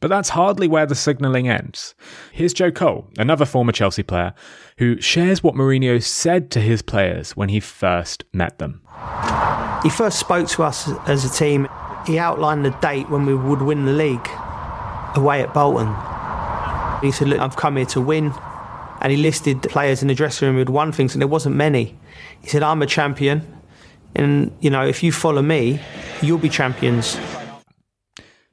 But 0.00 0.08
that's 0.08 0.28
hardly 0.28 0.68
where 0.68 0.86
the 0.86 0.94
signalling 0.94 1.48
ends. 1.48 1.94
Here's 2.32 2.52
Joe 2.52 2.70
Cole, 2.70 3.08
another 3.18 3.44
former 3.44 3.72
Chelsea 3.72 4.04
player, 4.04 4.32
who 4.78 5.00
shares 5.00 5.42
what 5.42 5.54
Mourinho 5.54 6.02
said 6.02 6.50
to 6.52 6.60
his 6.60 6.82
players 6.82 7.36
when 7.36 7.48
he 7.48 7.58
first 7.58 8.24
met 8.32 8.58
them. 8.58 8.80
He 9.82 9.90
first 9.90 10.20
spoke 10.20 10.48
to 10.48 10.62
us 10.62 10.88
as 11.08 11.24
a 11.24 11.30
team. 11.30 11.68
He 12.06 12.18
outlined 12.18 12.64
the 12.64 12.70
date 12.70 13.10
when 13.10 13.26
we 13.26 13.34
would 13.34 13.62
win 13.62 13.86
the 13.86 13.92
league 13.92 14.28
away 15.16 15.42
at 15.42 15.52
Bolton. 15.52 15.88
He 17.02 17.10
said, 17.12 17.28
Look, 17.28 17.40
I've 17.40 17.56
come 17.56 17.76
here 17.76 17.86
to 17.86 18.00
win. 18.00 18.32
And 19.00 19.12
he 19.12 19.18
listed 19.18 19.62
the 19.62 19.68
players 19.68 20.02
in 20.02 20.08
the 20.08 20.14
dressing 20.14 20.48
room 20.48 20.56
who'd 20.56 20.70
won 20.70 20.90
things, 20.90 21.14
and 21.14 21.22
there 21.22 21.28
wasn't 21.28 21.54
many. 21.54 21.96
He 22.40 22.48
said, 22.48 22.62
I'm 22.64 22.82
a 22.82 22.86
champion. 22.86 23.42
And, 24.16 24.56
you 24.60 24.70
know, 24.70 24.84
if 24.84 25.02
you 25.02 25.12
follow 25.12 25.42
me, 25.42 25.80
you'll 26.22 26.38
be 26.38 26.48
champions. 26.48 27.16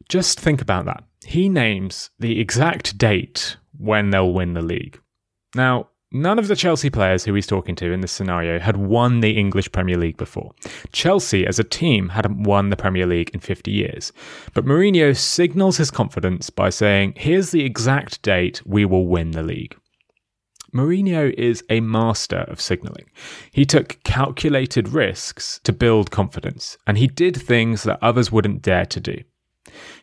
Just 0.10 0.40
think 0.40 0.62
about 0.62 0.86
that. 0.86 1.04
He 1.26 1.50
names 1.50 2.12
the 2.20 2.40
exact 2.40 2.98
date 2.98 3.58
when 3.78 4.10
they'll 4.10 4.34
win 4.34 4.54
the 4.54 4.62
league. 4.62 5.00
Now, 5.56 5.90
None 6.16 6.40
of 6.40 6.48
the 6.48 6.56
Chelsea 6.56 6.90
players 6.90 7.26
who 7.26 7.34
he's 7.34 7.46
talking 7.46 7.76
to 7.76 7.92
in 7.92 8.00
this 8.00 8.12
scenario 8.14 8.58
had 8.58 8.78
won 8.78 9.20
the 9.20 9.38
English 9.38 9.74
Premier 9.74 9.98
League 9.98 10.16
before. 10.16 10.54
Chelsea 10.94 11.46
as 11.46 11.60
a 11.60 11.64
team 11.64 12.08
hadn't 12.08 12.44
won 12.44 12.70
the 12.70 12.78
Premier 12.78 13.06
League 13.06 13.32
in 13.34 13.42
50 13.42 13.70
years. 13.70 14.14
But 14.54 14.64
Mourinho 14.64 15.18
signals 15.18 15.76
his 15.76 15.92
confidence 15.92 16.50
by 16.50 16.70
saying, 16.70 17.16
here's 17.18 17.52
the 17.52 17.66
exact 17.66 18.22
date 18.22 18.62
we 18.66 18.86
will 18.86 19.08
win 19.08 19.32
the 19.32 19.44
league. 19.44 19.76
Mourinho 20.74 21.34
is 21.34 21.66
a 21.70 21.82
master 21.82 22.46
of 22.48 22.62
signalling. 22.62 23.10
He 23.52 23.66
took 23.66 24.02
calculated 24.04 24.88
risks 24.88 25.60
to 25.66 25.74
build 25.74 26.12
confidence, 26.12 26.78
and 26.88 26.98
he 26.98 27.08
did 27.08 27.36
things 27.36 27.84
that 27.84 28.00
others 28.02 28.32
wouldn't 28.32 28.62
dare 28.62 28.86
to 28.86 29.02
do. 29.02 29.18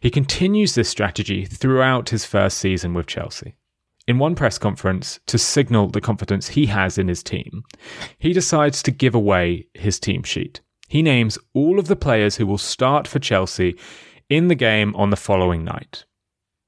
He 0.01 0.11
continues 0.11 0.75
this 0.75 0.89
strategy 0.89 1.45
throughout 1.45 2.11
his 2.11 2.25
first 2.25 2.59
season 2.59 2.95
with 2.95 3.07
Chelsea. 3.07 3.55
In 4.09 4.19
one 4.19 4.35
press 4.35 4.59
conference, 4.59 5.21
to 5.27 5.39
signal 5.39 5.89
the 5.89 6.01
confidence 6.01 6.49
he 6.49 6.67
has 6.67 6.99
in 6.99 7.09
his 7.09 7.23
team, 7.23 7.63
he 8.19 8.33
decides 8.33 8.83
to 8.83 8.91
give 8.91 9.15
away 9.15 9.67
his 9.75 10.01
team 10.01 10.25
sheet. 10.25 10.61
He 10.89 11.03
names 11.03 11.39
all 11.55 11.79
of 11.79 11.87
the 11.87 11.97
players 11.97 12.37
who 12.37 12.47
will 12.47 12.59
start 12.59 13.07
for 13.07 13.19
Chelsea 13.19 13.77
in 14.29 14.49
the 14.49 14.55
game 14.55 14.95
on 14.97 15.11
the 15.11 15.17
following 15.17 15.65
night. 15.65 16.05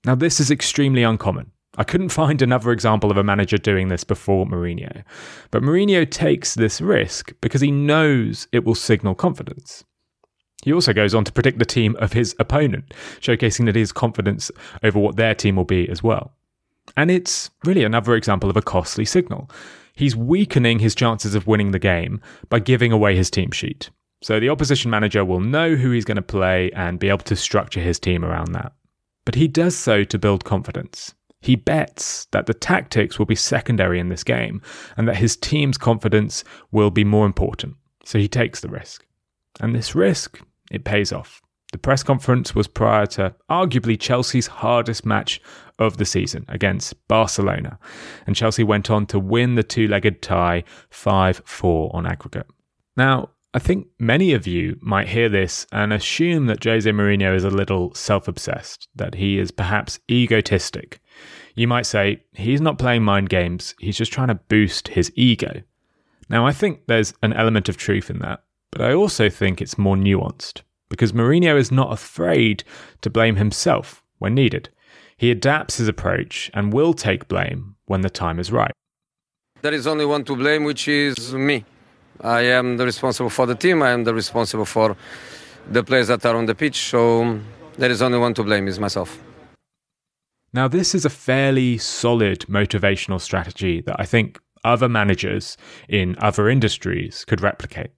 Now, 0.04 0.14
this 0.14 0.38
is 0.38 0.50
extremely 0.50 1.02
uncommon. 1.02 1.50
I 1.76 1.84
couldn't 1.84 2.08
find 2.22 2.40
another 2.40 2.70
example 2.70 3.10
of 3.10 3.16
a 3.16 3.24
manager 3.24 3.58
doing 3.58 3.88
this 3.88 4.04
before 4.04 4.46
Mourinho. 4.46 5.02
But 5.50 5.62
Mourinho 5.62 6.08
takes 6.08 6.54
this 6.54 6.80
risk 6.80 7.32
because 7.40 7.60
he 7.60 7.70
knows 7.70 8.46
it 8.52 8.64
will 8.64 8.74
signal 8.74 9.14
confidence. 9.14 9.84
He 10.64 10.72
also 10.72 10.94
goes 10.94 11.14
on 11.14 11.24
to 11.24 11.32
predict 11.32 11.58
the 11.58 11.66
team 11.66 11.94
of 12.00 12.14
his 12.14 12.34
opponent, 12.38 12.94
showcasing 13.20 13.66
that 13.66 13.74
he 13.74 13.82
has 13.82 13.92
confidence 13.92 14.50
over 14.82 14.98
what 14.98 15.16
their 15.16 15.34
team 15.34 15.56
will 15.56 15.66
be 15.66 15.86
as 15.90 16.02
well. 16.02 16.32
And 16.96 17.10
it's 17.10 17.50
really 17.64 17.84
another 17.84 18.14
example 18.14 18.48
of 18.48 18.56
a 18.56 18.62
costly 18.62 19.04
signal. 19.04 19.50
He's 19.94 20.16
weakening 20.16 20.78
his 20.78 20.94
chances 20.94 21.34
of 21.34 21.46
winning 21.46 21.72
the 21.72 21.78
game 21.78 22.22
by 22.48 22.60
giving 22.60 22.92
away 22.92 23.14
his 23.14 23.30
team 23.30 23.50
sheet. 23.50 23.90
So 24.22 24.40
the 24.40 24.48
opposition 24.48 24.90
manager 24.90 25.22
will 25.22 25.40
know 25.40 25.76
who 25.76 25.90
he's 25.90 26.06
going 26.06 26.16
to 26.16 26.22
play 26.22 26.70
and 26.72 26.98
be 26.98 27.10
able 27.10 27.18
to 27.18 27.36
structure 27.36 27.80
his 27.80 27.98
team 27.98 28.24
around 28.24 28.52
that. 28.52 28.72
But 29.26 29.34
he 29.34 29.48
does 29.48 29.76
so 29.76 30.02
to 30.02 30.18
build 30.18 30.46
confidence. 30.46 31.14
He 31.42 31.56
bets 31.56 32.26
that 32.30 32.46
the 32.46 32.54
tactics 32.54 33.18
will 33.18 33.26
be 33.26 33.34
secondary 33.34 34.00
in 34.00 34.08
this 34.08 34.24
game 34.24 34.62
and 34.96 35.06
that 35.08 35.16
his 35.16 35.36
team's 35.36 35.76
confidence 35.76 36.42
will 36.72 36.90
be 36.90 37.04
more 37.04 37.26
important. 37.26 37.76
So 38.06 38.18
he 38.18 38.28
takes 38.28 38.60
the 38.60 38.70
risk. 38.70 39.04
And 39.60 39.74
this 39.74 39.94
risk, 39.94 40.40
it 40.74 40.84
pays 40.84 41.12
off. 41.12 41.40
The 41.72 41.78
press 41.78 42.02
conference 42.02 42.54
was 42.54 42.68
prior 42.68 43.06
to 43.06 43.34
arguably 43.50 43.98
Chelsea's 43.98 44.46
hardest 44.46 45.04
match 45.04 45.40
of 45.78 45.96
the 45.96 46.04
season 46.04 46.44
against 46.48 46.94
Barcelona. 47.08 47.78
And 48.26 48.36
Chelsea 48.36 48.62
went 48.62 48.90
on 48.90 49.06
to 49.06 49.18
win 49.18 49.56
the 49.56 49.64
two 49.64 49.88
legged 49.88 50.22
tie 50.22 50.62
5 50.90 51.42
4 51.44 51.90
on 51.92 52.06
aggregate. 52.06 52.46
Now, 52.96 53.30
I 53.52 53.60
think 53.60 53.86
many 53.98 54.32
of 54.34 54.46
you 54.46 54.78
might 54.80 55.08
hear 55.08 55.28
this 55.28 55.66
and 55.70 55.92
assume 55.92 56.46
that 56.46 56.62
Jose 56.62 56.90
Mourinho 56.90 57.34
is 57.34 57.44
a 57.44 57.50
little 57.50 57.94
self 57.94 58.26
obsessed, 58.26 58.88
that 58.96 59.14
he 59.14 59.38
is 59.38 59.50
perhaps 59.50 60.00
egotistic. 60.10 61.00
You 61.54 61.68
might 61.68 61.86
say, 61.86 62.22
he's 62.32 62.60
not 62.60 62.78
playing 62.78 63.04
mind 63.04 63.28
games, 63.28 63.76
he's 63.78 63.96
just 63.96 64.12
trying 64.12 64.28
to 64.28 64.34
boost 64.34 64.88
his 64.88 65.12
ego. 65.14 65.62
Now, 66.28 66.46
I 66.46 66.52
think 66.52 66.86
there's 66.86 67.14
an 67.22 67.32
element 67.32 67.68
of 67.68 67.76
truth 67.76 68.10
in 68.10 68.18
that, 68.20 68.42
but 68.74 68.82
I 68.82 68.92
also 68.92 69.30
think 69.30 69.62
it's 69.62 69.78
more 69.78 69.94
nuanced, 69.94 70.62
because 70.88 71.12
Mourinho 71.12 71.56
is 71.56 71.70
not 71.70 71.92
afraid 71.92 72.64
to 73.02 73.08
blame 73.08 73.36
himself 73.36 74.02
when 74.18 74.34
needed. 74.34 74.68
He 75.16 75.30
adapts 75.30 75.76
his 75.76 75.86
approach 75.86 76.50
and 76.54 76.72
will 76.72 76.92
take 76.92 77.28
blame 77.28 77.76
when 77.86 78.00
the 78.00 78.10
time 78.10 78.40
is 78.40 78.50
right. 78.50 78.72
There 79.62 79.72
is 79.72 79.86
only 79.86 80.04
one 80.04 80.24
to 80.24 80.34
blame, 80.34 80.64
which 80.64 80.88
is 80.88 81.32
me. 81.32 81.64
I 82.20 82.40
am 82.40 82.76
the 82.76 82.84
responsible 82.84 83.30
for 83.30 83.46
the 83.46 83.54
team. 83.54 83.80
I 83.80 83.90
am 83.90 84.02
the 84.02 84.12
responsible 84.12 84.64
for 84.64 84.96
the 85.70 85.84
players 85.84 86.08
that 86.08 86.26
are 86.26 86.34
on 86.34 86.46
the 86.46 86.54
pitch. 86.56 86.76
So 86.90 87.22
um, 87.22 87.44
there 87.78 87.92
is 87.92 88.02
only 88.02 88.18
one 88.18 88.34
to 88.34 88.42
blame, 88.42 88.66
is 88.66 88.80
myself. 88.80 89.20
Now, 90.52 90.66
this 90.66 90.96
is 90.96 91.04
a 91.04 91.10
fairly 91.10 91.78
solid 91.78 92.40
motivational 92.48 93.20
strategy 93.20 93.80
that 93.82 93.96
I 94.00 94.04
think 94.04 94.40
other 94.64 94.88
managers 94.88 95.56
in 95.88 96.16
other 96.18 96.48
industries 96.48 97.24
could 97.24 97.40
replicate. 97.40 97.90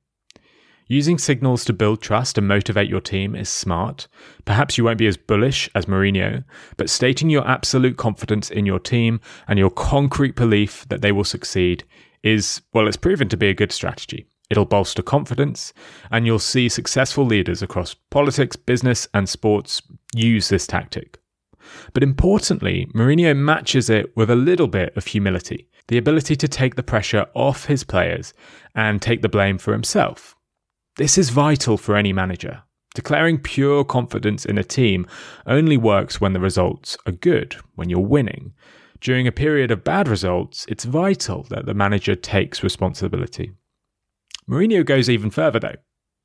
Using 0.88 1.19
signals 1.19 1.64
to 1.64 1.73
build 1.73 2.00
trust 2.00 2.38
and 2.38 2.47
motivate 2.47 2.88
your 2.88 3.00
team 3.00 3.35
is 3.35 3.49
smart. 3.49 4.07
Perhaps 4.45 4.78
you 4.78 4.85
won't 4.85 4.99
be 4.99 5.09
as 5.09 5.16
bullish 5.16 5.69
as 5.75 5.87
Mourinho, 5.87 6.45
but 6.76 6.88
stating 6.88 7.28
your 7.28 7.47
absolute 7.47 7.97
confidence 7.97 8.50
in 8.50 8.66
your 8.66 8.78
team 8.78 9.21
and 9.49 9.59
your 9.59 9.71
concrete 9.71 10.37
belief 10.37 10.87
that 10.88 11.02
they 11.02 11.11
will 11.11 11.25
succeed 11.25 11.83
is, 12.23 12.62
well, 12.73 12.87
it's 12.87 12.97
proven 12.97 13.28
to 13.31 13.37
be 13.37 13.49
a 13.49 13.55
good 13.55 13.73
strategy. 13.73 14.26
It'll 14.49 14.64
bolster 14.64 15.02
confidence, 15.02 15.73
and 16.12 16.25
you'll 16.25 16.38
see 16.38 16.69
successful 16.69 17.26
leaders 17.26 17.62
across 17.62 17.95
politics, 17.95 18.55
business, 18.55 19.09
and 19.12 19.28
sports 19.28 19.83
use 20.14 20.49
this 20.49 20.69
tactic. 20.69 21.19
But 21.95 22.05
importantly, 22.05 22.87
Mourinho 22.95 23.37
matches 23.37 23.90
it 23.90 24.16
with 24.16 24.31
a 24.31 24.37
little 24.37 24.69
bit 24.69 24.97
of 24.97 25.07
humility, 25.07 25.69
the 25.88 25.99
ability 25.99 26.37
to 26.37 26.47
take 26.47 26.76
the 26.76 26.85
pressure 26.85 27.26
off 27.35 27.64
his 27.64 27.83
players 27.83 28.33
and 28.76 29.02
take 29.02 29.23
the 29.23 29.28
blame 29.28 29.59
for 29.59 29.73
himself. 29.73 30.36
This 30.97 31.19
is 31.19 31.29
vital 31.29 31.76
for 31.76 31.95
any 31.95 32.15
manager. 32.15 32.62
Declaring 32.95 33.38
pure 33.38 33.85
confidence 33.85 34.47
in 34.47 34.57
a 34.57 34.65
team 34.65 35.07
only 35.47 35.76
works 35.76 36.23
when 36.23 36.33
the 36.33 36.41
results 36.41 36.97
are 37.05 37.12
good, 37.12 37.55
when 37.75 37.91
you're 37.91 38.00
winning. 38.00 38.55
During 39.03 39.26
a 39.26 39.33
period 39.33 39.71
of 39.71 39.85
bad 39.85 40.09
results, 40.09 40.65
it's 40.71 40.85
vital 40.85 41.43
that 41.50 41.67
the 41.67 41.75
manager 41.75 42.15
takes 42.15 42.62
responsibility. 42.62 43.53
Mourinho 44.49 44.87
goes 44.87 45.11
even 45.11 45.31
further 45.31 45.61
though. 45.61 45.76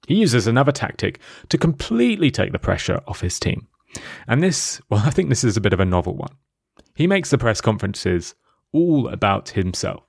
He 0.08 0.16
uses 0.16 0.48
another 0.48 0.72
tactic 0.72 1.20
to 1.50 1.58
completely 1.58 2.32
take 2.32 2.54
the 2.54 2.60
pressure 2.60 3.02
off 3.08 3.20
his 3.20 3.42
team. 3.42 3.68
And 4.26 4.42
this, 4.42 4.82
well, 4.90 5.02
I 5.06 5.10
think 5.10 5.28
this 5.28 5.44
is 5.44 5.58
a 5.58 5.62
bit 5.62 5.74
of 5.74 5.82
a 5.82 5.86
novel 5.86 6.16
one. 6.16 6.38
He 6.96 7.08
makes 7.08 7.30
the 7.30 7.38
press 7.38 7.60
conferences 7.60 8.36
all 8.72 9.10
about 9.10 9.50
himself. 9.50 10.04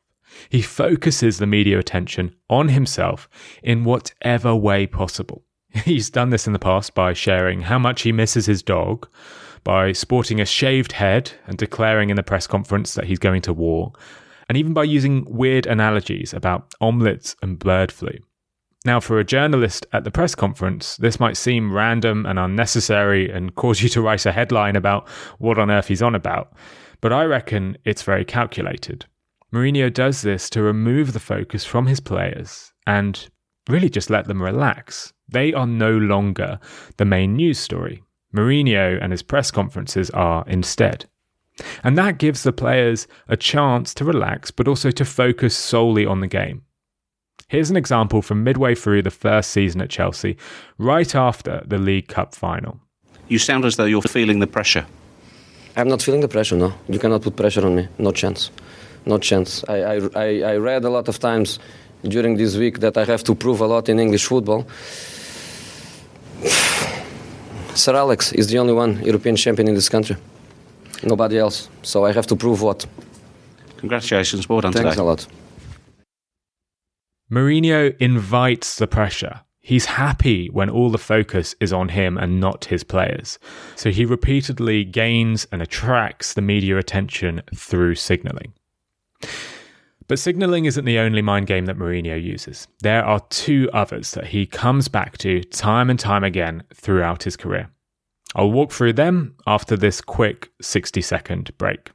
He 0.48 0.62
focuses 0.62 1.38
the 1.38 1.46
media 1.46 1.78
attention 1.78 2.34
on 2.48 2.68
himself 2.68 3.28
in 3.62 3.84
whatever 3.84 4.54
way 4.54 4.86
possible. 4.86 5.44
He's 5.84 6.10
done 6.10 6.30
this 6.30 6.46
in 6.46 6.52
the 6.52 6.58
past 6.58 6.94
by 6.94 7.12
sharing 7.12 7.62
how 7.62 7.78
much 7.78 8.02
he 8.02 8.12
misses 8.12 8.46
his 8.46 8.62
dog, 8.62 9.08
by 9.64 9.92
sporting 9.92 10.40
a 10.40 10.46
shaved 10.46 10.92
head 10.92 11.32
and 11.46 11.56
declaring 11.56 12.10
in 12.10 12.16
the 12.16 12.22
press 12.22 12.46
conference 12.46 12.94
that 12.94 13.06
he's 13.06 13.18
going 13.18 13.42
to 13.42 13.52
war, 13.52 13.92
and 14.48 14.58
even 14.58 14.74
by 14.74 14.84
using 14.84 15.24
weird 15.24 15.66
analogies 15.66 16.34
about 16.34 16.74
omelettes 16.80 17.36
and 17.42 17.58
bird 17.58 17.92
flu. 17.92 18.10
Now, 18.84 18.98
for 18.98 19.20
a 19.20 19.24
journalist 19.24 19.86
at 19.92 20.02
the 20.02 20.10
press 20.10 20.34
conference, 20.34 20.96
this 20.96 21.20
might 21.20 21.36
seem 21.36 21.72
random 21.72 22.26
and 22.26 22.38
unnecessary 22.38 23.30
and 23.30 23.54
cause 23.54 23.80
you 23.80 23.88
to 23.90 24.02
write 24.02 24.26
a 24.26 24.32
headline 24.32 24.74
about 24.74 25.08
what 25.38 25.58
on 25.58 25.70
earth 25.70 25.86
he's 25.86 26.02
on 26.02 26.16
about, 26.16 26.52
but 27.00 27.12
I 27.12 27.24
reckon 27.24 27.78
it's 27.84 28.02
very 28.02 28.24
calculated. 28.24 29.06
Mourinho 29.52 29.92
does 29.92 30.22
this 30.22 30.48
to 30.50 30.62
remove 30.62 31.12
the 31.12 31.20
focus 31.20 31.62
from 31.62 31.86
his 31.86 32.00
players 32.00 32.72
and 32.86 33.28
really 33.68 33.90
just 33.90 34.08
let 34.08 34.26
them 34.26 34.42
relax. 34.42 35.12
They 35.28 35.52
are 35.52 35.66
no 35.66 35.92
longer 35.92 36.58
the 36.96 37.04
main 37.04 37.36
news 37.36 37.58
story. 37.58 38.02
Mourinho 38.34 38.98
and 39.02 39.12
his 39.12 39.22
press 39.22 39.50
conferences 39.50 40.08
are 40.10 40.42
instead. 40.46 41.04
And 41.84 41.98
that 41.98 42.16
gives 42.16 42.44
the 42.44 42.52
players 42.52 43.06
a 43.28 43.36
chance 43.36 43.92
to 43.94 44.06
relax, 44.06 44.50
but 44.50 44.66
also 44.66 44.90
to 44.90 45.04
focus 45.04 45.54
solely 45.54 46.06
on 46.06 46.20
the 46.20 46.26
game. 46.26 46.62
Here's 47.48 47.68
an 47.68 47.76
example 47.76 48.22
from 48.22 48.42
midway 48.42 48.74
through 48.74 49.02
the 49.02 49.10
first 49.10 49.50
season 49.50 49.82
at 49.82 49.90
Chelsea, 49.90 50.38
right 50.78 51.14
after 51.14 51.62
the 51.66 51.76
League 51.76 52.08
Cup 52.08 52.34
final. 52.34 52.80
You 53.28 53.38
sound 53.38 53.66
as 53.66 53.76
though 53.76 53.84
you're 53.84 54.00
feeling 54.00 54.38
the 54.38 54.46
pressure. 54.46 54.86
I'm 55.76 55.88
not 55.88 56.00
feeling 56.00 56.22
the 56.22 56.28
pressure, 56.28 56.56
no. 56.56 56.72
You 56.88 56.98
cannot 56.98 57.20
put 57.20 57.36
pressure 57.36 57.66
on 57.66 57.76
me, 57.76 57.88
no 57.98 58.12
chance 58.12 58.50
no 59.06 59.18
chance. 59.18 59.64
I, 59.68 60.00
I, 60.14 60.40
I 60.52 60.56
read 60.56 60.84
a 60.84 60.90
lot 60.90 61.08
of 61.08 61.18
times 61.18 61.58
during 62.02 62.36
this 62.36 62.56
week 62.56 62.80
that 62.80 62.96
I 62.96 63.04
have 63.04 63.22
to 63.24 63.34
prove 63.34 63.60
a 63.60 63.66
lot 63.66 63.88
in 63.88 63.98
English 63.98 64.26
football. 64.26 64.66
Sir 67.74 67.96
Alex 67.96 68.32
is 68.32 68.48
the 68.48 68.58
only 68.58 68.72
one 68.72 69.02
European 69.02 69.36
champion 69.36 69.68
in 69.68 69.74
this 69.74 69.88
country. 69.88 70.16
Nobody 71.04 71.38
else. 71.38 71.68
So 71.82 72.04
I 72.04 72.12
have 72.12 72.26
to 72.28 72.36
prove 72.36 72.62
what. 72.62 72.86
Congratulations, 73.78 74.48
well 74.48 74.60
done 74.60 74.72
Thanks 74.72 74.90
today. 74.90 75.00
a 75.00 75.04
lot. 75.04 75.26
Mourinho 77.30 77.96
invites 77.98 78.76
the 78.76 78.86
pressure. 78.86 79.40
He's 79.60 79.86
happy 79.86 80.48
when 80.48 80.68
all 80.68 80.90
the 80.90 80.98
focus 80.98 81.54
is 81.60 81.72
on 81.72 81.88
him 81.88 82.18
and 82.18 82.40
not 82.40 82.66
his 82.66 82.84
players. 82.84 83.38
So 83.76 83.90
he 83.90 84.04
repeatedly 84.04 84.84
gains 84.84 85.46
and 85.52 85.62
attracts 85.62 86.34
the 86.34 86.42
media 86.42 86.78
attention 86.78 87.42
through 87.54 87.94
signaling. 87.94 88.52
But 90.08 90.18
signaling 90.18 90.64
isn't 90.66 90.84
the 90.84 90.98
only 90.98 91.22
mind 91.22 91.46
game 91.46 91.66
that 91.66 91.78
Mourinho 91.78 92.22
uses. 92.22 92.68
There 92.80 93.04
are 93.04 93.20
two 93.30 93.70
others 93.72 94.10
that 94.12 94.26
he 94.26 94.46
comes 94.46 94.88
back 94.88 95.16
to 95.18 95.42
time 95.44 95.88
and 95.88 95.98
time 95.98 96.24
again 96.24 96.64
throughout 96.74 97.22
his 97.22 97.36
career. 97.36 97.70
I'll 98.34 98.50
walk 98.50 98.72
through 98.72 98.94
them 98.94 99.36
after 99.46 99.76
this 99.76 100.00
quick 100.00 100.50
60 100.60 101.00
second 101.02 101.56
break. 101.58 101.90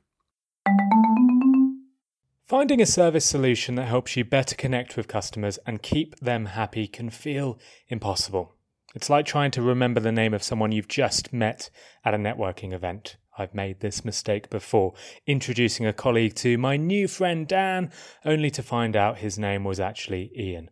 Finding 2.48 2.82
a 2.82 2.86
service 2.86 3.26
solution 3.26 3.76
that 3.76 3.88
helps 3.88 4.16
you 4.16 4.24
better 4.24 4.56
connect 4.56 4.96
with 4.96 5.08
customers 5.10 5.60
and 5.66 5.82
keep 5.82 6.18
them 6.20 6.46
happy 6.46 6.88
can 6.88 7.10
feel 7.10 7.60
impossible. 7.90 8.56
It's 8.96 9.10
like 9.10 9.26
trying 9.26 9.52
to 9.52 9.62
remember 9.62 10.00
the 10.00 10.14
name 10.14 10.34
of 10.34 10.42
someone 10.42 10.72
you've 10.72 10.88
just 10.88 11.34
met 11.34 11.70
at 12.06 12.14
a 12.14 12.18
networking 12.18 12.72
event. 12.72 13.18
I've 13.38 13.54
made 13.54 13.80
this 13.80 14.04
mistake 14.04 14.50
before, 14.50 14.94
introducing 15.26 15.86
a 15.86 15.94
colleague 15.94 16.36
to 16.36 16.58
my 16.58 16.78
new 16.78 17.08
friend 17.08 17.48
Dan, 17.48 17.92
only 18.26 18.50
to 18.52 18.64
find 18.64 18.96
out 18.96 19.20
his 19.20 19.38
name 19.38 19.64
was 19.64 19.80
actually 19.80 20.32
Ian. 20.38 20.70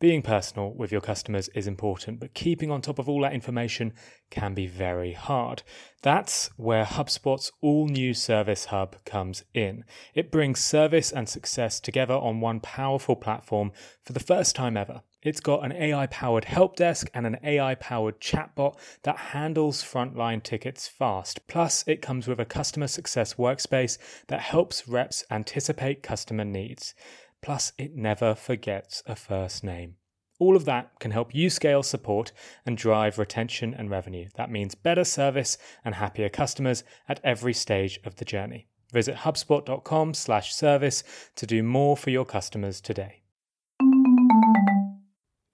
Being 0.00 0.22
personal 0.22 0.74
with 0.74 0.92
your 0.92 1.00
customers 1.00 1.48
is 1.54 1.66
important, 1.66 2.20
but 2.20 2.34
keeping 2.34 2.70
on 2.70 2.82
top 2.82 2.98
of 2.98 3.08
all 3.08 3.22
that 3.22 3.32
information 3.32 3.94
can 4.28 4.52
be 4.52 4.66
very 4.66 5.12
hard. 5.12 5.62
That's 6.02 6.50
where 6.56 6.84
HubSpot's 6.84 7.50
all 7.62 7.86
new 7.86 8.12
Service 8.12 8.66
Hub 8.66 9.02
comes 9.06 9.44
in. 9.54 9.84
It 10.14 10.30
brings 10.30 10.60
service 10.60 11.10
and 11.10 11.26
success 11.26 11.80
together 11.80 12.14
on 12.14 12.40
one 12.40 12.60
powerful 12.60 13.16
platform 13.16 13.72
for 14.02 14.12
the 14.12 14.20
first 14.20 14.54
time 14.54 14.76
ever. 14.76 15.02
It's 15.24 15.40
got 15.40 15.64
an 15.64 15.72
AI 15.72 16.06
powered 16.08 16.44
help 16.44 16.76
desk 16.76 17.08
and 17.14 17.26
an 17.26 17.38
AI 17.42 17.74
powered 17.76 18.20
chatbot 18.20 18.76
that 19.04 19.16
handles 19.16 19.82
frontline 19.82 20.42
tickets 20.42 20.86
fast. 20.86 21.46
Plus, 21.48 21.82
it 21.86 22.02
comes 22.02 22.28
with 22.28 22.38
a 22.38 22.44
customer 22.44 22.88
success 22.88 23.34
workspace 23.34 23.96
that 24.28 24.40
helps 24.40 24.86
reps 24.86 25.24
anticipate 25.30 26.02
customer 26.02 26.44
needs. 26.44 26.94
Plus, 27.40 27.72
it 27.78 27.96
never 27.96 28.34
forgets 28.34 29.02
a 29.06 29.16
first 29.16 29.64
name. 29.64 29.96
All 30.38 30.56
of 30.56 30.66
that 30.66 30.90
can 31.00 31.12
help 31.12 31.34
you 31.34 31.48
scale 31.48 31.82
support 31.82 32.32
and 32.66 32.76
drive 32.76 33.18
retention 33.18 33.72
and 33.72 33.88
revenue. 33.88 34.28
That 34.34 34.50
means 34.50 34.74
better 34.74 35.04
service 35.04 35.56
and 35.86 35.94
happier 35.94 36.28
customers 36.28 36.84
at 37.08 37.20
every 37.24 37.54
stage 37.54 37.98
of 38.04 38.16
the 38.16 38.26
journey. 38.26 38.68
Visit 38.92 39.16
hubspot.com/service 39.16 41.02
to 41.36 41.46
do 41.46 41.62
more 41.62 41.96
for 41.96 42.10
your 42.10 42.26
customers 42.26 42.82
today. 42.82 43.23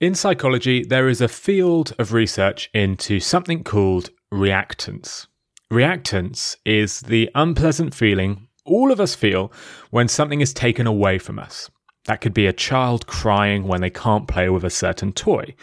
In 0.00 0.14
psychology, 0.14 0.82
there 0.82 1.10
is 1.10 1.20
a 1.20 1.28
field 1.28 1.92
of 1.98 2.14
research 2.14 2.70
into 2.72 3.20
something 3.20 3.62
called 3.62 4.08
reactance. 4.32 5.26
Reactance 5.70 6.56
is 6.64 7.00
the 7.00 7.28
unpleasant 7.34 7.94
feeling 7.94 8.48
all 8.64 8.92
of 8.92 8.98
us 8.98 9.14
feel 9.14 9.52
when 9.90 10.08
something 10.08 10.40
is 10.40 10.54
taken 10.54 10.86
away 10.86 11.18
from 11.18 11.38
us. 11.38 11.70
That 12.06 12.22
could 12.22 12.32
be 12.32 12.46
a 12.46 12.52
child 12.54 13.06
crying 13.06 13.68
when 13.68 13.82
they 13.82 13.90
can't 13.90 14.26
play 14.26 14.48
with 14.48 14.64
a 14.64 14.70
certain 14.70 15.12
toy, 15.12 15.54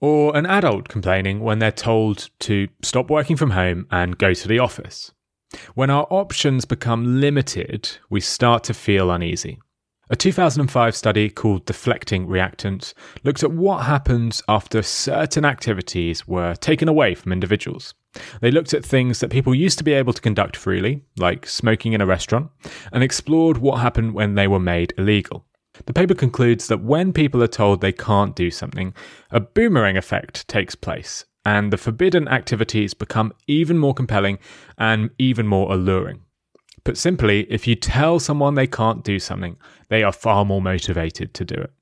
or 0.00 0.36
an 0.36 0.46
adult 0.46 0.88
complaining 0.88 1.38
when 1.38 1.60
they're 1.60 1.70
told 1.70 2.28
to 2.40 2.66
stop 2.82 3.08
working 3.08 3.36
from 3.36 3.50
home 3.50 3.86
and 3.92 4.18
go 4.18 4.34
to 4.34 4.48
the 4.48 4.58
office. 4.58 5.12
When 5.76 5.90
our 5.90 6.08
options 6.10 6.64
become 6.64 7.20
limited, 7.20 7.88
we 8.10 8.20
start 8.20 8.64
to 8.64 8.74
feel 8.74 9.12
uneasy. 9.12 9.60
A 10.08 10.14
2005 10.14 10.94
study 10.94 11.28
called 11.28 11.66
Deflecting 11.66 12.28
Reactance 12.28 12.94
looked 13.24 13.42
at 13.42 13.50
what 13.50 13.86
happens 13.86 14.40
after 14.46 14.80
certain 14.80 15.44
activities 15.44 16.28
were 16.28 16.54
taken 16.54 16.86
away 16.86 17.16
from 17.16 17.32
individuals. 17.32 17.92
They 18.40 18.52
looked 18.52 18.72
at 18.72 18.84
things 18.84 19.18
that 19.18 19.32
people 19.32 19.52
used 19.52 19.78
to 19.78 19.84
be 19.84 19.94
able 19.94 20.12
to 20.12 20.22
conduct 20.22 20.56
freely, 20.56 21.02
like 21.16 21.48
smoking 21.48 21.92
in 21.92 22.00
a 22.00 22.06
restaurant, 22.06 22.52
and 22.92 23.02
explored 23.02 23.58
what 23.58 23.80
happened 23.80 24.14
when 24.14 24.36
they 24.36 24.46
were 24.46 24.60
made 24.60 24.94
illegal. 24.96 25.44
The 25.86 25.92
paper 25.92 26.14
concludes 26.14 26.68
that 26.68 26.84
when 26.84 27.12
people 27.12 27.42
are 27.42 27.48
told 27.48 27.80
they 27.80 27.90
can't 27.90 28.36
do 28.36 28.52
something, 28.52 28.94
a 29.32 29.40
boomerang 29.40 29.96
effect 29.96 30.46
takes 30.46 30.76
place, 30.76 31.24
and 31.44 31.72
the 31.72 31.78
forbidden 31.78 32.28
activities 32.28 32.94
become 32.94 33.32
even 33.48 33.76
more 33.76 33.92
compelling 33.92 34.38
and 34.78 35.10
even 35.18 35.48
more 35.48 35.72
alluring. 35.72 36.20
Put 36.86 36.96
simply, 36.96 37.48
if 37.50 37.66
you 37.66 37.74
tell 37.74 38.20
someone 38.20 38.54
they 38.54 38.68
can't 38.68 39.02
do 39.02 39.18
something, 39.18 39.56
they 39.88 40.04
are 40.04 40.12
far 40.12 40.44
more 40.44 40.62
motivated 40.62 41.34
to 41.34 41.44
do 41.44 41.56
it. 41.56 41.72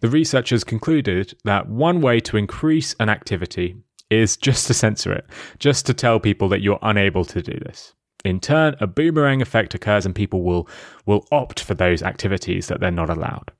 The 0.00 0.08
researchers 0.08 0.62
concluded 0.62 1.34
that 1.42 1.68
one 1.68 2.00
way 2.00 2.20
to 2.20 2.36
increase 2.36 2.94
an 3.00 3.08
activity 3.08 3.74
is 4.10 4.36
just 4.36 4.68
to 4.68 4.74
censor 4.74 5.12
it, 5.12 5.26
just 5.58 5.86
to 5.86 5.92
tell 5.92 6.20
people 6.20 6.48
that 6.50 6.60
you're 6.60 6.78
unable 6.82 7.24
to 7.24 7.42
do 7.42 7.58
this. 7.64 7.94
In 8.24 8.38
turn, 8.38 8.76
a 8.80 8.86
boomerang 8.86 9.42
effect 9.42 9.74
occurs 9.74 10.06
and 10.06 10.14
people 10.14 10.44
will, 10.44 10.68
will 11.04 11.26
opt 11.32 11.58
for 11.58 11.74
those 11.74 12.04
activities 12.04 12.68
that 12.68 12.78
they're 12.78 12.92
not 12.92 13.10
allowed. 13.10 13.50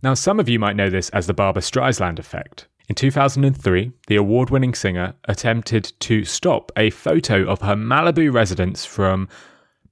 Now, 0.00 0.14
some 0.14 0.38
of 0.38 0.48
you 0.48 0.60
might 0.60 0.76
know 0.76 0.90
this 0.90 1.08
as 1.08 1.26
the 1.26 1.34
Barbra 1.34 1.60
Streisand 1.60 2.20
effect. 2.20 2.68
In 2.88 2.94
2003, 2.94 3.90
the 4.06 4.14
award 4.14 4.50
winning 4.50 4.74
singer 4.74 5.14
attempted 5.24 5.92
to 5.98 6.24
stop 6.24 6.70
a 6.76 6.90
photo 6.90 7.48
of 7.48 7.62
her 7.62 7.74
Malibu 7.74 8.32
residence 8.32 8.84
from 8.84 9.28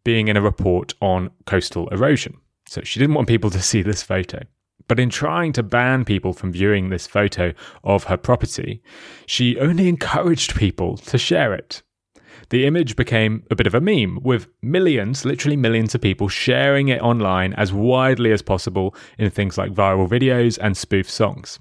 being 0.05 0.29
in 0.29 0.37
a 0.37 0.43
report 0.43 0.95
on 1.01 1.31
coastal 1.47 1.89
erosion. 1.89 2.37
So 2.67 2.83
she 2.83 3.01
didn't 3.01 3.15
want 3.15 3.29
people 3.29 3.51
to 3.59 3.63
see 3.63 3.83
this 3.83 4.03
photo. 4.03 4.43
But 4.87 4.99
in 4.99 5.11
trying 5.11 5.53
to 5.53 5.63
ban 5.63 6.05
people 6.05 6.33
from 6.33 6.53
viewing 6.53 6.89
this 6.89 7.07
photo 7.07 7.53
of 7.85 8.05
her 8.05 8.17
property, 8.17 8.83
she 9.27 9.59
only 9.59 9.89
encouraged 9.89 10.55
people 10.55 10.97
to 10.97 11.19
share 11.19 11.53
it 11.53 11.83
the 12.51 12.67
image 12.67 12.97
became 12.97 13.43
a 13.51 13.57
bit 13.57 13.67
of 13.67 13.75
a 13.75 13.81
meme, 13.81 14.21
with 14.23 14.49
millions, 14.63 15.25
literally 15.25 15.57
millions 15.57 15.95
of 15.95 16.01
people 16.01 16.29
sharing 16.29 16.89
it 16.89 17.01
online 17.03 17.53
as 17.55 17.73
widely 17.73 18.33
as 18.33 18.43
possible 18.43 18.95
in 19.19 19.31
things 19.31 19.59
like 19.59 19.73
viral 19.73 20.09
videos 20.09 20.59
and 20.61 20.77
spoof 20.77 21.11
songs. 21.11 21.59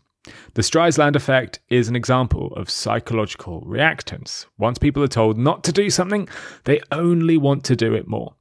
The 0.54 0.62
Streisand 0.62 1.16
effect 1.16 1.60
is 1.70 1.88
an 1.88 1.96
example 1.96 2.54
of 2.56 2.70
psychological 2.70 3.62
reactance. 3.62 4.46
Once 4.58 4.78
people 4.78 5.04
are 5.04 5.08
told 5.08 5.38
not 5.38 5.64
to 5.66 5.72
do 5.72 5.90
something, 5.90 6.28
they 6.64 6.82
only 6.92 7.38
want 7.38 7.64
to 7.66 7.76
do 7.76 7.94
it 7.94 8.08
more. 8.08 8.36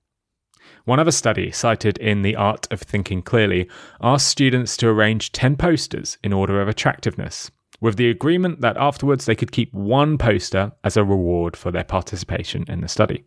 One 0.85 1.01
other 1.01 1.11
study, 1.11 1.51
cited 1.51 1.99
in 1.99 2.23
The 2.23 2.37
Art 2.37 2.67
of 2.71 2.81
Thinking 2.81 3.23
Clearly, 3.23 3.69
asked 4.01 4.29
students 4.29 4.77
to 4.79 4.89
arrange 4.89 5.33
10 5.33 5.57
posters 5.57 6.17
in 6.23 6.33
order 6.33 6.61
of 6.61 6.69
attractiveness 6.69 7.51
with 7.81 7.97
the 7.97 8.11
agreement 8.11 8.61
that 8.61 8.77
afterwards 8.77 9.27
they 9.27 9.35
could 9.35 9.53
keep 9.53 9.73
one 9.73 10.19
poster 10.19 10.73
as 10.85 10.97
a 10.97 11.05
reward 11.05 11.57
for 11.57 11.71
their 11.71 11.85
participation 11.85 12.65
in 12.69 12.81
the 12.81 12.89
study. 12.89 13.25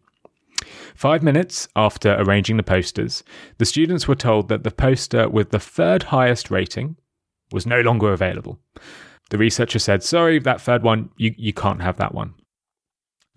Five 0.95 1.23
minutes 1.23 1.67
after 1.75 2.15
arranging 2.19 2.57
the 2.57 2.63
posters, 2.63 3.23
the 3.57 3.65
students 3.65 4.07
were 4.07 4.15
told 4.15 4.49
that 4.49 4.63
the 4.63 4.71
poster 4.71 5.29
with 5.29 5.51
the 5.51 5.59
third 5.59 6.03
highest 6.03 6.51
rating 6.51 6.97
was 7.51 7.65
no 7.65 7.81
longer 7.81 8.13
available. 8.13 8.59
The 9.29 9.37
researcher 9.37 9.79
said, 9.79 10.03
Sorry, 10.03 10.39
that 10.39 10.61
third 10.61 10.83
one, 10.83 11.09
you, 11.17 11.33
you 11.37 11.53
can't 11.53 11.81
have 11.81 11.97
that 11.97 12.13
one. 12.13 12.33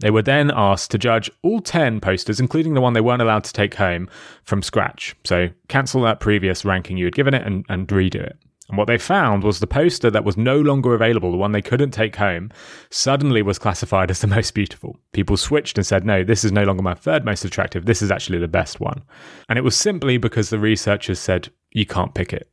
They 0.00 0.10
were 0.10 0.22
then 0.22 0.50
asked 0.52 0.90
to 0.90 0.98
judge 0.98 1.30
all 1.42 1.60
10 1.60 2.00
posters, 2.00 2.40
including 2.40 2.74
the 2.74 2.80
one 2.80 2.92
they 2.92 3.00
weren't 3.00 3.22
allowed 3.22 3.44
to 3.44 3.52
take 3.52 3.74
home, 3.74 4.08
from 4.42 4.62
scratch. 4.62 5.14
So 5.24 5.48
cancel 5.68 6.02
that 6.02 6.18
previous 6.18 6.64
ranking 6.64 6.96
you 6.96 7.04
had 7.04 7.14
given 7.14 7.34
it 7.34 7.46
and, 7.46 7.64
and 7.68 7.86
redo 7.86 8.16
it. 8.16 8.36
And 8.68 8.78
what 8.78 8.86
they 8.86 8.98
found 8.98 9.44
was 9.44 9.60
the 9.60 9.66
poster 9.66 10.10
that 10.10 10.24
was 10.24 10.36
no 10.36 10.58
longer 10.58 10.94
available, 10.94 11.30
the 11.30 11.36
one 11.36 11.52
they 11.52 11.62
couldn't 11.62 11.90
take 11.90 12.16
home, 12.16 12.50
suddenly 12.90 13.42
was 13.42 13.58
classified 13.58 14.10
as 14.10 14.20
the 14.20 14.26
most 14.26 14.54
beautiful. 14.54 14.96
People 15.12 15.36
switched 15.36 15.76
and 15.78 15.86
said, 15.86 16.04
no, 16.04 16.24
this 16.24 16.42
is 16.42 16.52
no 16.52 16.64
longer 16.64 16.82
my 16.82 16.94
third 16.94 17.24
most 17.24 17.44
attractive. 17.44 17.84
This 17.84 18.02
is 18.02 18.10
actually 18.10 18.38
the 18.38 18.48
best 18.48 18.80
one. 18.80 19.02
And 19.48 19.58
it 19.58 19.62
was 19.62 19.76
simply 19.76 20.16
because 20.16 20.50
the 20.50 20.58
researchers 20.58 21.20
said, 21.20 21.50
you 21.70 21.86
can't 21.86 22.14
pick 22.14 22.32
it. 22.32 22.48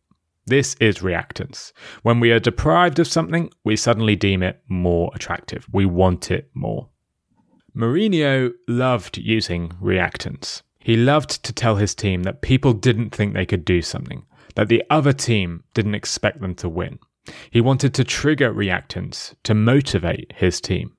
This 0.50 0.76
is 0.80 0.98
reactance. 0.98 1.74
When 2.02 2.20
we 2.20 2.32
are 2.32 2.40
deprived 2.40 2.98
of 2.98 3.08
something, 3.08 3.52
we 3.64 3.76
suddenly 3.76 4.16
deem 4.16 4.42
it 4.42 4.60
more 4.68 5.12
attractive. 5.14 5.68
We 5.72 5.86
want 5.86 6.32
it 6.32 6.50
more. 6.56 6.90
Mourinho 7.78 8.54
loved 8.68 9.20
using 9.20 9.70
reactance. 9.80 10.64
He 10.80 10.96
loved 10.96 11.44
to 11.44 11.54
tell 11.54 11.76
his 11.76 11.94
team 11.94 12.24
that 12.24 12.42
people 12.42 12.74
didn't 12.74 13.12
think 13.12 13.36
they 13.36 13.46
could 13.46 13.64
do 13.64 13.84
something 13.84 14.26
that 14.56 14.70
the 14.70 14.84
other 14.90 15.14
team 15.14 15.64
didn't 15.76 15.94
expect 15.94 16.42
them 16.42 16.56
to 16.56 16.68
win. 16.68 16.98
He 17.52 17.62
wanted 17.62 17.94
to 17.94 18.04
trigger 18.04 18.52
reactance 18.52 19.36
to 19.44 19.54
motivate 19.54 20.34
his 20.36 20.60
team. 20.60 20.98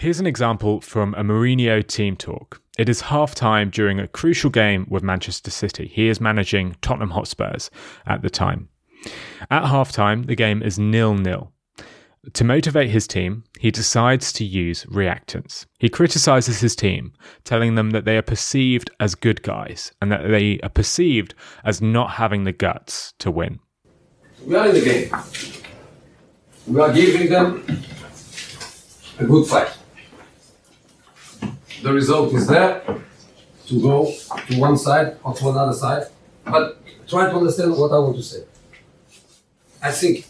Here's 0.00 0.18
an 0.18 0.26
example 0.26 0.80
from 0.80 1.12
a 1.12 1.22
Mourinho 1.22 1.86
team 1.86 2.16
talk. 2.16 2.62
It 2.78 2.88
is 2.88 3.02
half 3.02 3.34
time 3.34 3.68
during 3.68 4.00
a 4.00 4.08
crucial 4.08 4.48
game 4.48 4.86
with 4.88 5.02
Manchester 5.02 5.50
City. 5.50 5.88
He 5.88 6.08
is 6.08 6.22
managing 6.22 6.76
Tottenham 6.80 7.10
Hotspurs 7.10 7.70
at 8.06 8.22
the 8.22 8.30
time. 8.30 8.70
At 9.50 9.66
half 9.66 9.92
time, 9.92 10.22
the 10.22 10.34
game 10.34 10.62
is 10.62 10.78
nil 10.78 11.16
nil. 11.16 11.52
To 12.32 12.44
motivate 12.44 12.88
his 12.88 13.06
team, 13.06 13.44
he 13.58 13.70
decides 13.70 14.32
to 14.32 14.44
use 14.44 14.86
reactance. 14.86 15.66
He 15.78 15.90
criticizes 15.90 16.60
his 16.60 16.74
team, 16.74 17.12
telling 17.44 17.74
them 17.74 17.90
that 17.90 18.06
they 18.06 18.16
are 18.16 18.22
perceived 18.22 18.90
as 19.00 19.14
good 19.14 19.42
guys 19.42 19.92
and 20.00 20.10
that 20.10 20.26
they 20.28 20.60
are 20.60 20.70
perceived 20.70 21.34
as 21.62 21.82
not 21.82 22.12
having 22.12 22.44
the 22.44 22.52
guts 22.52 23.12
to 23.18 23.30
win. 23.30 23.60
We 24.46 24.56
are 24.56 24.66
in 24.66 24.74
the 24.76 24.80
game. 24.80 25.14
we 26.66 26.80
are 26.80 26.90
giving 26.90 27.28
them 27.28 27.84
a 29.18 29.26
good 29.26 29.46
fight. 29.46 29.76
The 31.82 31.92
result 31.92 32.34
is 32.34 32.46
there 32.46 32.82
to 33.66 33.80
go 33.80 34.12
to 34.48 34.60
one 34.60 34.76
side 34.76 35.16
or 35.24 35.34
to 35.34 35.48
another 35.48 35.72
side, 35.72 36.04
but 36.44 36.76
try 37.08 37.30
to 37.30 37.36
understand 37.36 37.72
what 37.76 37.90
I 37.92 37.98
want 37.98 38.16
to 38.16 38.22
say. 38.22 38.44
I 39.82 39.90
think 39.92 40.26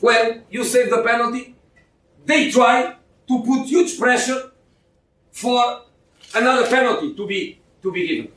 when 0.00 0.42
you 0.50 0.64
save 0.64 0.90
the 0.90 1.02
penalty, 1.02 1.54
they 2.24 2.50
try 2.50 2.96
to 3.28 3.42
put 3.42 3.66
huge 3.66 3.98
pressure 3.98 4.50
for 5.30 5.82
another 6.34 6.66
penalty 6.68 7.14
to 7.14 7.26
be 7.26 7.60
to 7.82 7.92
be 7.92 8.06
given. 8.06 8.32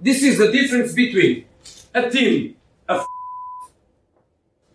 This 0.00 0.22
is 0.22 0.38
the 0.38 0.50
difference 0.50 0.92
between 0.92 1.44
a 1.94 2.10
team 2.10 2.56
of 2.88 3.06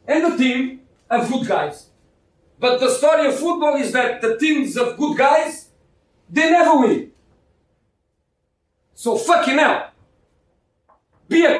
and 0.08 0.34
a 0.34 0.38
team 0.38 0.82
of 1.10 1.30
good 1.30 1.48
guys. 1.48 1.90
But 2.60 2.80
the 2.80 2.90
story 2.90 3.28
of 3.28 3.36
football 3.38 3.76
is 3.76 3.92
that 3.92 4.22
the 4.22 4.38
teams 4.38 4.78
of 4.78 4.98
good 4.98 5.18
guys, 5.18 5.63
they 6.30 6.50
never 6.52 6.80
win. 6.80 7.12
So 8.94 9.18
fucking 9.18 9.58
hell. 9.58 9.92
Be 11.28 11.46
a 11.46 11.60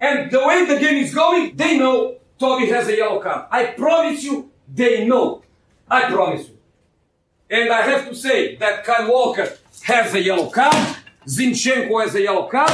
and 0.00 0.30
the 0.30 0.46
way 0.46 0.66
the 0.66 0.78
game 0.78 1.02
is 1.02 1.14
going, 1.14 1.56
they 1.56 1.78
know 1.78 2.18
Toby 2.38 2.66
has 2.66 2.88
a 2.88 2.96
yellow 2.96 3.20
card. 3.20 3.46
I 3.50 3.66
promise 3.66 4.22
you, 4.22 4.50
they 4.72 5.06
know. 5.06 5.42
I 5.88 6.10
promise 6.10 6.48
you. 6.48 6.58
And 7.48 7.72
I 7.72 7.82
have 7.82 8.08
to 8.08 8.14
say 8.14 8.56
that 8.56 8.84
Kyle 8.84 9.10
Walker 9.10 9.52
has 9.82 10.14
a 10.14 10.22
yellow 10.22 10.50
card, 10.50 10.96
Zinchenko 11.26 12.02
has 12.02 12.14
a 12.14 12.22
yellow 12.22 12.48
card, 12.48 12.72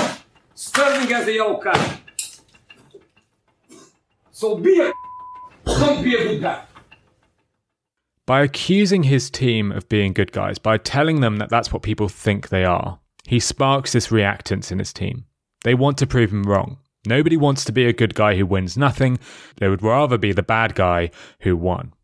Sterling 0.55 1.09
has 1.09 1.29
a 1.29 1.33
yellow 1.33 1.59
card. 1.59 1.99
So 4.31 4.57
be 4.57 4.81
a 4.81 4.93
don't 5.65 6.03
be 6.03 6.15
a 6.17 6.25
good 6.25 6.43
guy. 6.43 6.65
By 8.27 8.43
accusing 8.43 9.03
his 9.03 9.31
team 9.31 9.73
of 9.73 9.89
being 9.89 10.13
good 10.13 10.33
guys, 10.33 10.59
by 10.59 10.79
telling 10.79 11.21
them 11.21 11.37
that 11.39 11.49
that's 11.49 11.73
what 11.73 11.83
people 11.83 12.09
think 12.09 12.49
they 12.49 12.65
are, 12.65 13.01
he 13.27 13.41
sparks 13.41 13.93
this 13.93 14.09
reactance 14.09 14.71
in 14.71 14.79
his 14.79 14.93
team. 14.93 15.25
They 15.65 15.75
want 15.75 15.99
to 15.99 16.07
prove 16.07 16.33
him 16.33 16.45
wrong. 16.45 16.79
Nobody 17.05 17.37
wants 17.37 17.65
to 17.65 17.73
be 17.73 17.87
a 17.87 17.93
good 17.93 18.15
guy 18.15 18.37
who 18.37 18.47
wins 18.47 18.77
nothing. 18.77 19.19
They 19.57 19.69
would 19.69 19.83
rather 19.83 20.19
be 20.19 20.33
the 20.33 20.43
bad 20.43 20.77
guy 20.77 21.11
who 21.41 21.57
won. 21.57 21.95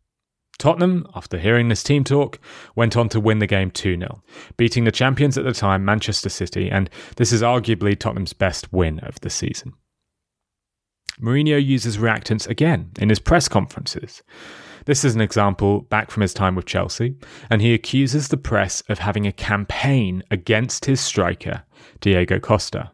Tottenham, 0.57 1.07
after 1.15 1.39
hearing 1.39 1.69
this 1.69 1.83
team 1.83 2.03
talk, 2.03 2.37
went 2.75 2.97
on 2.97 3.07
to 3.09 3.19
win 3.21 3.39
the 3.39 3.47
game 3.47 3.71
2 3.71 3.97
0, 3.97 4.21
beating 4.57 4.83
the 4.83 4.91
champions 4.91 5.37
at 5.37 5.45
the 5.45 5.53
time, 5.53 5.85
Manchester 5.85 6.27
City, 6.27 6.69
and 6.69 6.89
this 7.15 7.31
is 7.31 7.41
arguably 7.41 7.97
Tottenham's 7.97 8.33
best 8.33 8.73
win 8.73 8.99
of 8.99 9.21
the 9.21 9.29
season. 9.29 9.73
Mourinho 11.21 11.65
uses 11.65 11.97
reactance 11.97 12.47
again 12.47 12.91
in 12.99 13.07
his 13.07 13.19
press 13.19 13.47
conferences. 13.47 14.21
This 14.85 15.03
is 15.03 15.15
an 15.15 15.21
example 15.21 15.81
back 15.81 16.11
from 16.11 16.21
his 16.21 16.33
time 16.33 16.55
with 16.55 16.65
Chelsea, 16.65 17.15
and 17.49 17.61
he 17.61 17.73
accuses 17.73 18.27
the 18.27 18.37
press 18.37 18.81
of 18.89 18.99
having 18.99 19.25
a 19.27 19.31
campaign 19.31 20.23
against 20.31 20.85
his 20.85 20.99
striker, 20.99 21.63
Diego 22.01 22.39
Costa. 22.39 22.91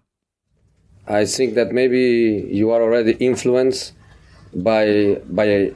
I 1.08 1.26
think 1.26 1.54
that 1.54 1.72
maybe 1.72 2.48
you 2.52 2.72
are 2.72 2.82
already 2.82 3.14
influenced 3.14 3.94
by 4.54 5.22
by 5.30 5.46
a, 5.46 5.74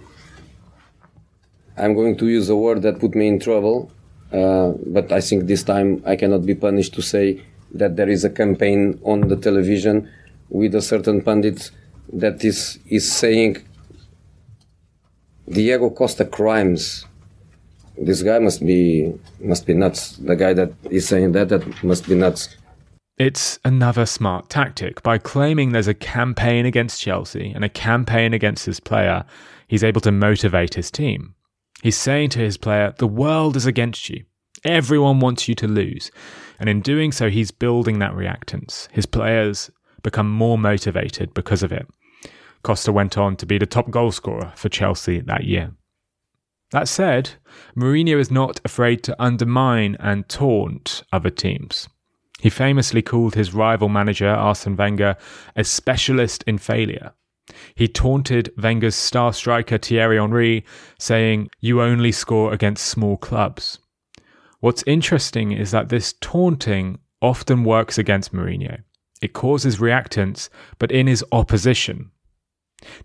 I'm 1.78 1.94
going 1.94 2.18
to 2.18 2.28
use 2.28 2.50
a 2.50 2.56
word 2.56 2.82
that 2.82 3.00
put 3.00 3.14
me 3.16 3.28
in 3.28 3.40
trouble, 3.40 3.92
uh, 4.34 4.72
but 4.88 5.12
I 5.12 5.22
think 5.22 5.46
this 5.46 5.64
time 5.64 6.02
I 6.06 6.16
cannot 6.16 6.46
be 6.46 6.56
punished 6.56 6.94
to 6.96 7.02
say 7.02 7.44
that 7.76 7.96
there 7.96 8.10
is 8.10 8.24
a 8.24 8.30
campaign 8.30 9.00
on 9.04 9.28
the 9.28 9.36
television 9.36 10.10
with 10.50 10.74
a 10.74 10.82
certain 10.82 11.22
pundit 11.22 11.70
that 12.14 12.44
is 12.44 12.80
is 12.88 13.12
saying 13.12 13.58
Diego 15.50 15.90
Costa 15.90 16.26
crimes. 16.26 17.06
This 17.98 18.22
guy 18.24 18.40
must 18.40 18.66
be 18.66 19.14
must 19.40 19.66
be 19.66 19.74
nuts. 19.74 20.18
The 20.18 20.36
guy 20.36 20.54
that 20.54 20.72
is 20.90 21.08
saying 21.08 21.34
that 21.34 21.50
that 21.50 21.84
must 21.84 22.08
be 22.08 22.16
nuts. 22.16 22.56
It's 23.18 23.60
another 23.66 24.06
smart 24.06 24.50
tactic. 24.50 25.04
By 25.04 25.18
claiming 25.18 25.72
there's 25.72 25.90
a 25.90 25.94
campaign 25.94 26.66
against 26.66 27.02
Chelsea 27.02 27.52
and 27.54 27.66
a 27.66 27.70
campaign 27.70 28.34
against 28.34 28.66
his 28.66 28.80
player, 28.80 29.26
he's 29.68 29.84
able 29.84 30.00
to 30.02 30.12
motivate 30.12 30.76
his 30.76 30.90
team. 30.90 31.36
He's 31.84 31.98
saying 31.98 32.30
to 32.32 32.40
his 32.40 32.56
player, 32.58 32.94
The 32.98 33.08
world 33.08 33.58
is 33.58 33.66
against 33.66 34.10
you. 34.10 34.24
Everyone 34.64 35.20
wants 35.20 35.50
you 35.50 35.56
to 35.56 35.68
lose. 35.68 36.12
And 36.60 36.70
in 36.70 36.82
doing 36.82 37.12
so, 37.12 37.30
he's 37.30 37.52
building 37.52 38.00
that 38.00 38.14
reactance. 38.14 38.88
His 38.92 39.06
players 39.06 39.70
become 40.02 40.30
more 40.30 40.58
motivated 40.58 41.34
because 41.34 41.64
of 41.64 41.72
it. 41.72 41.88
Costa 42.64 42.92
went 42.92 43.18
on 43.18 43.36
to 43.38 43.46
be 43.46 43.58
the 43.58 43.66
top 43.66 43.88
goalscorer 43.88 44.56
for 44.58 44.70
Chelsea 44.70 45.20
that 45.22 45.46
year. 45.46 45.72
That 46.72 46.88
said, 46.88 47.32
Mourinho 47.76 48.20
is 48.20 48.30
not 48.30 48.62
afraid 48.64 49.04
to 49.04 49.22
undermine 49.22 49.98
and 50.00 50.28
taunt 50.30 51.04
other 51.12 51.32
teams. 51.32 51.90
He 52.40 52.50
famously 52.50 53.02
called 53.02 53.36
his 53.36 53.54
rival 53.54 53.90
manager, 53.90 54.30
Arsene 54.30 54.76
Wenger, 54.76 55.18
a 55.56 55.64
specialist 55.64 56.44
in 56.48 56.58
failure. 56.58 57.14
He 57.76 57.88
taunted 57.88 58.54
Wenger's 58.62 58.96
star 58.96 59.34
striker 59.34 59.78
Thierry 59.78 60.18
Henry, 60.18 60.64
saying, 61.00 61.50
You 61.60 61.82
only 61.82 62.12
score 62.12 62.54
against 62.54 62.86
small 62.86 63.18
clubs. 63.18 63.80
What's 64.60 64.84
interesting 64.86 65.52
is 65.52 65.72
that 65.72 65.90
this 65.90 66.14
taunting 66.22 67.00
often 67.22 67.64
works 67.64 67.98
against 67.98 68.34
Mourinho. 68.34 68.84
It 69.22 69.34
causes 69.34 69.78
reactance, 69.78 70.50
but 70.78 70.92
in 70.92 71.08
his 71.08 71.24
opposition. 71.32 72.12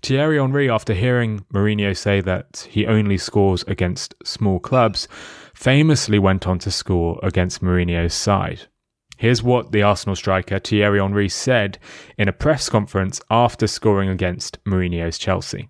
Thierry 0.03 0.39
Henry, 0.39 0.71
after 0.71 0.95
hearing 0.95 1.45
Mourinho 1.53 1.97
say 1.97 2.21
that 2.21 2.67
he 2.71 2.87
only 2.87 3.19
scores 3.19 3.65
against 3.65 4.15
small 4.25 4.59
clubs, 4.61 5.09
famously 5.55 6.19
went 6.19 6.47
on 6.47 6.59
to 6.61 6.71
score 6.71 7.19
against 7.23 7.63
Mourinho's 7.63 8.15
side. 8.15 8.69
Here's 9.17 9.43
what 9.43 9.73
the 9.73 9.83
Arsenal 9.83 10.17
striker 10.17 10.59
Thierry 10.59 11.01
Henry 11.01 11.29
said 11.29 11.79
in 12.19 12.29
a 12.29 12.33
press 12.33 12.69
conference 12.69 13.21
after 13.31 13.67
scoring 13.67 14.09
against 14.09 14.63
Mourinho's 14.65 15.19
Chelsea. 15.19 15.69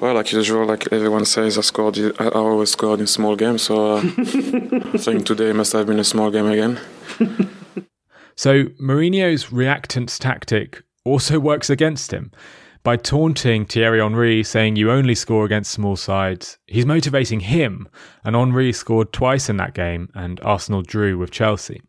Well, 0.00 0.14
like 0.14 0.32
usual, 0.32 0.66
like 0.66 0.92
everyone 0.92 1.24
says, 1.24 1.56
I 1.56 1.60
scored. 1.60 1.98
I 2.18 2.28
always 2.28 2.70
scored 2.70 3.00
in 3.00 3.06
small 3.06 3.36
games, 3.36 3.62
so 3.62 3.92
uh, 3.92 3.98
I 4.02 4.98
think 4.98 5.24
today 5.24 5.52
must 5.52 5.72
have 5.72 5.86
been 5.86 6.00
a 6.00 6.04
small 6.04 6.30
game 6.30 6.46
again. 6.46 6.80
so 8.36 8.64
Mourinho's 8.80 9.46
reactance 9.46 10.18
tactic 10.18 10.82
also 11.04 11.38
works 11.38 11.70
against 11.70 12.12
him. 12.12 12.30
By 12.82 12.96
taunting 12.96 13.64
Thierry 13.64 14.00
Henry, 14.00 14.44
saying 14.44 14.76
you 14.76 14.90
only 14.90 15.14
score 15.14 15.46
against 15.46 15.70
small 15.70 15.96
sides, 15.96 16.58
he's 16.66 16.84
motivating 16.84 17.40
him, 17.40 17.88
and 18.24 18.36
Henry 18.36 18.72
scored 18.72 19.10
twice 19.12 19.48
in 19.48 19.56
that 19.56 19.74
game, 19.74 20.10
and 20.14 20.38
Arsenal 20.42 20.82
drew 20.82 21.16
with 21.16 21.30
Chelsea. 21.30 21.80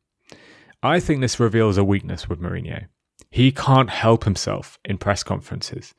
I 0.81 0.99
think 0.99 1.19
this 1.19 1.39
reveals 1.39 1.77
a 1.77 1.83
weakness 1.83 2.29
with 2.29 2.39
Mourinho. 2.39 2.85
He 3.29 3.51
can't 3.51 3.89
help 3.89 4.23
himself 4.23 4.79
in 4.85 4.97
press 4.97 5.21
conferences. 5.21 5.93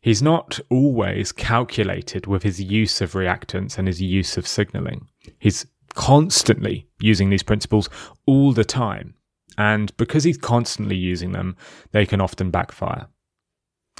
He's 0.00 0.22
not 0.22 0.58
always 0.70 1.32
calculated 1.32 2.26
with 2.26 2.42
his 2.42 2.58
use 2.62 3.02
of 3.02 3.12
reactance 3.12 3.76
and 3.76 3.86
his 3.86 4.00
use 4.00 4.38
of 4.38 4.46
signalling. 4.46 5.08
He's 5.38 5.66
constantly 5.94 6.88
using 6.98 7.28
these 7.28 7.42
principles 7.42 7.90
all 8.24 8.52
the 8.52 8.64
time. 8.64 9.14
And 9.60 9.94
because 9.98 10.24
he's 10.24 10.38
constantly 10.38 10.96
using 10.96 11.32
them, 11.32 11.54
they 11.92 12.06
can 12.06 12.18
often 12.18 12.50
backfire. 12.50 13.08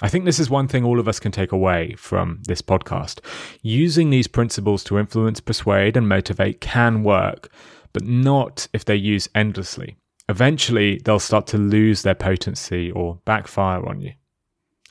I 0.00 0.08
think 0.08 0.24
this 0.24 0.38
is 0.38 0.48
one 0.48 0.68
thing 0.68 0.84
all 0.86 0.98
of 0.98 1.06
us 1.06 1.20
can 1.20 1.32
take 1.32 1.52
away 1.52 1.96
from 1.98 2.40
this 2.44 2.62
podcast. 2.62 3.20
Using 3.60 4.08
these 4.08 4.26
principles 4.26 4.82
to 4.84 4.98
influence, 4.98 5.38
persuade, 5.38 5.98
and 5.98 6.08
motivate 6.08 6.62
can 6.62 7.04
work, 7.04 7.52
but 7.92 8.04
not 8.04 8.68
if 8.72 8.86
they're 8.86 8.96
used 8.96 9.28
endlessly. 9.34 9.96
Eventually, 10.30 10.98
they'll 11.04 11.18
start 11.18 11.46
to 11.48 11.58
lose 11.58 12.00
their 12.00 12.14
potency 12.14 12.90
or 12.90 13.18
backfire 13.26 13.86
on 13.86 14.00
you. 14.00 14.14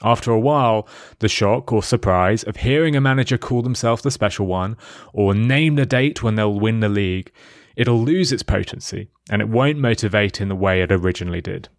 After 0.03 0.31
a 0.31 0.39
while, 0.39 0.87
the 1.17 1.27
shock 1.27 1.73
or 1.73 1.81
surprise 1.81 2.43
of 2.43 2.57
hearing 2.57 2.95
a 2.95 3.01
manager 3.01 3.39
call 3.39 3.63
themselves 3.63 4.03
the 4.03 4.11
special 4.11 4.45
one 4.45 4.77
or 5.13 5.33
name 5.33 5.77
the 5.77 5.87
date 5.87 6.21
when 6.21 6.35
they'll 6.35 6.59
win 6.59 6.79
the 6.79 6.89
league, 6.89 7.31
it'll 7.79 8.03
lose 8.03 8.33
its 8.33 8.43
potency 8.43 9.07
and 9.31 9.41
it 9.41 9.47
won't 9.47 9.79
motivate 9.79 10.41
in 10.41 10.49
the 10.49 10.55
way 10.55 10.81
it 10.81 10.91
originally 10.91 11.39
did. 11.39 11.69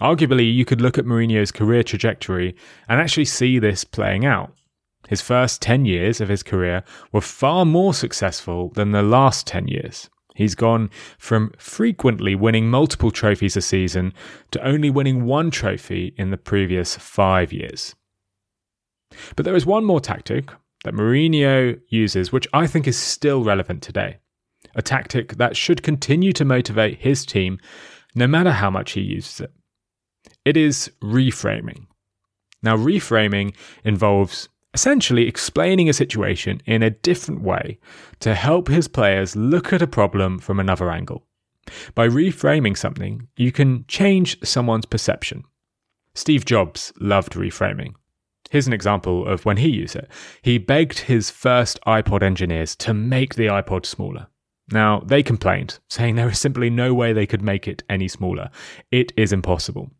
Arguably, 0.00 0.52
you 0.52 0.64
could 0.64 0.80
look 0.80 0.96
at 0.96 1.04
Mourinho's 1.04 1.52
career 1.52 1.82
trajectory 1.82 2.56
and 2.88 2.98
actually 2.98 3.26
see 3.26 3.58
this 3.58 3.84
playing 3.84 4.24
out. 4.24 4.54
His 5.06 5.20
first 5.20 5.60
10 5.60 5.84
years 5.84 6.22
of 6.22 6.30
his 6.30 6.42
career 6.42 6.82
were 7.12 7.20
far 7.20 7.66
more 7.66 7.92
successful 7.92 8.70
than 8.70 8.92
the 8.92 9.02
last 9.02 9.46
10 9.46 9.68
years. 9.68 10.08
He's 10.34 10.54
gone 10.54 10.88
from 11.18 11.52
frequently 11.58 12.34
winning 12.34 12.70
multiple 12.70 13.10
trophies 13.10 13.56
a 13.56 13.60
season 13.60 14.14
to 14.52 14.66
only 14.66 14.88
winning 14.88 15.26
one 15.26 15.50
trophy 15.50 16.14
in 16.16 16.30
the 16.30 16.38
previous 16.38 16.96
five 16.96 17.52
years. 17.52 17.94
But 19.36 19.44
there 19.44 19.56
is 19.56 19.66
one 19.66 19.84
more 19.84 20.00
tactic 20.00 20.50
that 20.84 20.94
Mourinho 20.94 21.78
uses, 21.90 22.32
which 22.32 22.48
I 22.54 22.66
think 22.66 22.86
is 22.86 22.96
still 22.96 23.44
relevant 23.44 23.82
today. 23.82 24.20
A 24.74 24.82
tactic 24.82 25.34
that 25.34 25.56
should 25.56 25.82
continue 25.82 26.32
to 26.32 26.44
motivate 26.44 26.98
his 26.98 27.24
team 27.24 27.58
no 28.14 28.26
matter 28.26 28.52
how 28.52 28.70
much 28.70 28.92
he 28.92 29.00
uses 29.00 29.40
it. 29.40 29.52
It 30.44 30.56
is 30.56 30.90
reframing. 31.02 31.86
Now, 32.62 32.76
reframing 32.76 33.54
involves 33.84 34.48
essentially 34.74 35.26
explaining 35.26 35.88
a 35.88 35.92
situation 35.92 36.60
in 36.66 36.82
a 36.82 36.90
different 36.90 37.42
way 37.42 37.78
to 38.20 38.34
help 38.34 38.68
his 38.68 38.88
players 38.88 39.36
look 39.36 39.72
at 39.72 39.82
a 39.82 39.86
problem 39.86 40.38
from 40.38 40.60
another 40.60 40.90
angle. 40.90 41.24
By 41.94 42.08
reframing 42.08 42.76
something, 42.76 43.28
you 43.36 43.52
can 43.52 43.84
change 43.88 44.38
someone's 44.42 44.86
perception. 44.86 45.44
Steve 46.14 46.44
Jobs 46.44 46.92
loved 47.00 47.34
reframing. 47.34 47.94
Here's 48.50 48.66
an 48.66 48.72
example 48.72 49.26
of 49.26 49.44
when 49.44 49.58
he 49.58 49.68
used 49.68 49.94
it. 49.94 50.08
He 50.42 50.58
begged 50.58 51.00
his 51.00 51.30
first 51.30 51.78
iPod 51.86 52.22
engineers 52.22 52.74
to 52.76 52.94
make 52.94 53.34
the 53.34 53.46
iPod 53.46 53.84
smaller. 53.84 54.28
Now, 54.70 55.00
they 55.00 55.22
complained, 55.22 55.78
saying 55.88 56.14
there 56.14 56.28
is 56.28 56.38
simply 56.38 56.68
no 56.70 56.92
way 56.92 57.12
they 57.12 57.26
could 57.26 57.42
make 57.42 57.66
it 57.66 57.82
any 57.88 58.08
smaller. 58.08 58.50
It 58.90 59.12
is 59.16 59.32
impossible. 59.32 59.90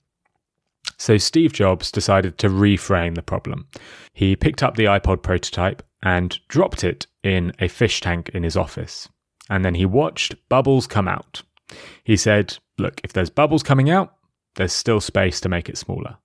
So 0.98 1.16
Steve 1.16 1.52
Jobs 1.52 1.90
decided 1.90 2.38
to 2.38 2.48
reframe 2.48 3.14
the 3.14 3.22
problem. 3.22 3.68
He 4.12 4.36
picked 4.36 4.62
up 4.62 4.76
the 4.76 4.84
iPod 4.84 5.22
prototype 5.22 5.82
and 6.02 6.38
dropped 6.48 6.84
it 6.84 7.06
in 7.22 7.52
a 7.60 7.68
fish 7.68 8.00
tank 8.00 8.30
in 8.30 8.42
his 8.42 8.56
office. 8.56 9.08
And 9.48 9.64
then 9.64 9.74
he 9.74 9.86
watched 9.86 10.36
bubbles 10.48 10.86
come 10.86 11.08
out. 11.08 11.42
He 12.04 12.16
said, 12.16 12.58
Look, 12.78 13.00
if 13.04 13.12
there's 13.12 13.30
bubbles 13.30 13.62
coming 13.62 13.90
out, 13.90 14.14
there's 14.56 14.72
still 14.72 15.00
space 15.00 15.40
to 15.40 15.48
make 15.48 15.68
it 15.68 15.78
smaller. 15.78 16.16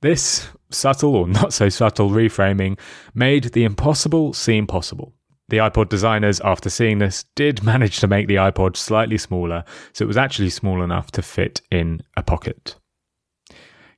This 0.00 0.48
subtle 0.70 1.14
or 1.14 1.28
not 1.28 1.52
so 1.52 1.68
subtle 1.68 2.10
reframing 2.10 2.78
made 3.14 3.52
the 3.52 3.64
impossible 3.64 4.32
seem 4.32 4.66
possible. 4.66 5.14
The 5.50 5.58
iPod 5.58 5.88
designers, 5.88 6.40
after 6.40 6.70
seeing 6.70 6.98
this, 6.98 7.24
did 7.34 7.62
manage 7.64 7.98
to 8.00 8.06
make 8.06 8.28
the 8.28 8.36
iPod 8.36 8.76
slightly 8.76 9.18
smaller, 9.18 9.64
so 9.92 10.04
it 10.04 10.08
was 10.08 10.16
actually 10.16 10.50
small 10.50 10.80
enough 10.82 11.10
to 11.12 11.22
fit 11.22 11.60
in 11.70 12.02
a 12.16 12.22
pocket. 12.22 12.76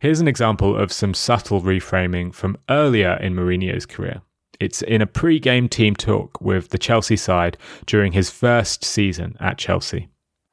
Here's 0.00 0.20
an 0.20 0.28
example 0.28 0.76
of 0.76 0.90
some 0.90 1.12
subtle 1.14 1.60
reframing 1.60 2.34
from 2.34 2.56
earlier 2.70 3.18
in 3.20 3.34
Mourinho's 3.34 3.86
career. 3.86 4.22
It's 4.60 4.80
in 4.82 5.02
a 5.02 5.06
pre 5.06 5.38
game 5.38 5.68
team 5.68 5.94
talk 5.94 6.40
with 6.40 6.70
the 6.70 6.78
Chelsea 6.78 7.16
side 7.16 7.58
during 7.84 8.12
his 8.12 8.30
first 8.30 8.82
season 8.82 9.36
at 9.38 9.58
Chelsea. 9.58 10.08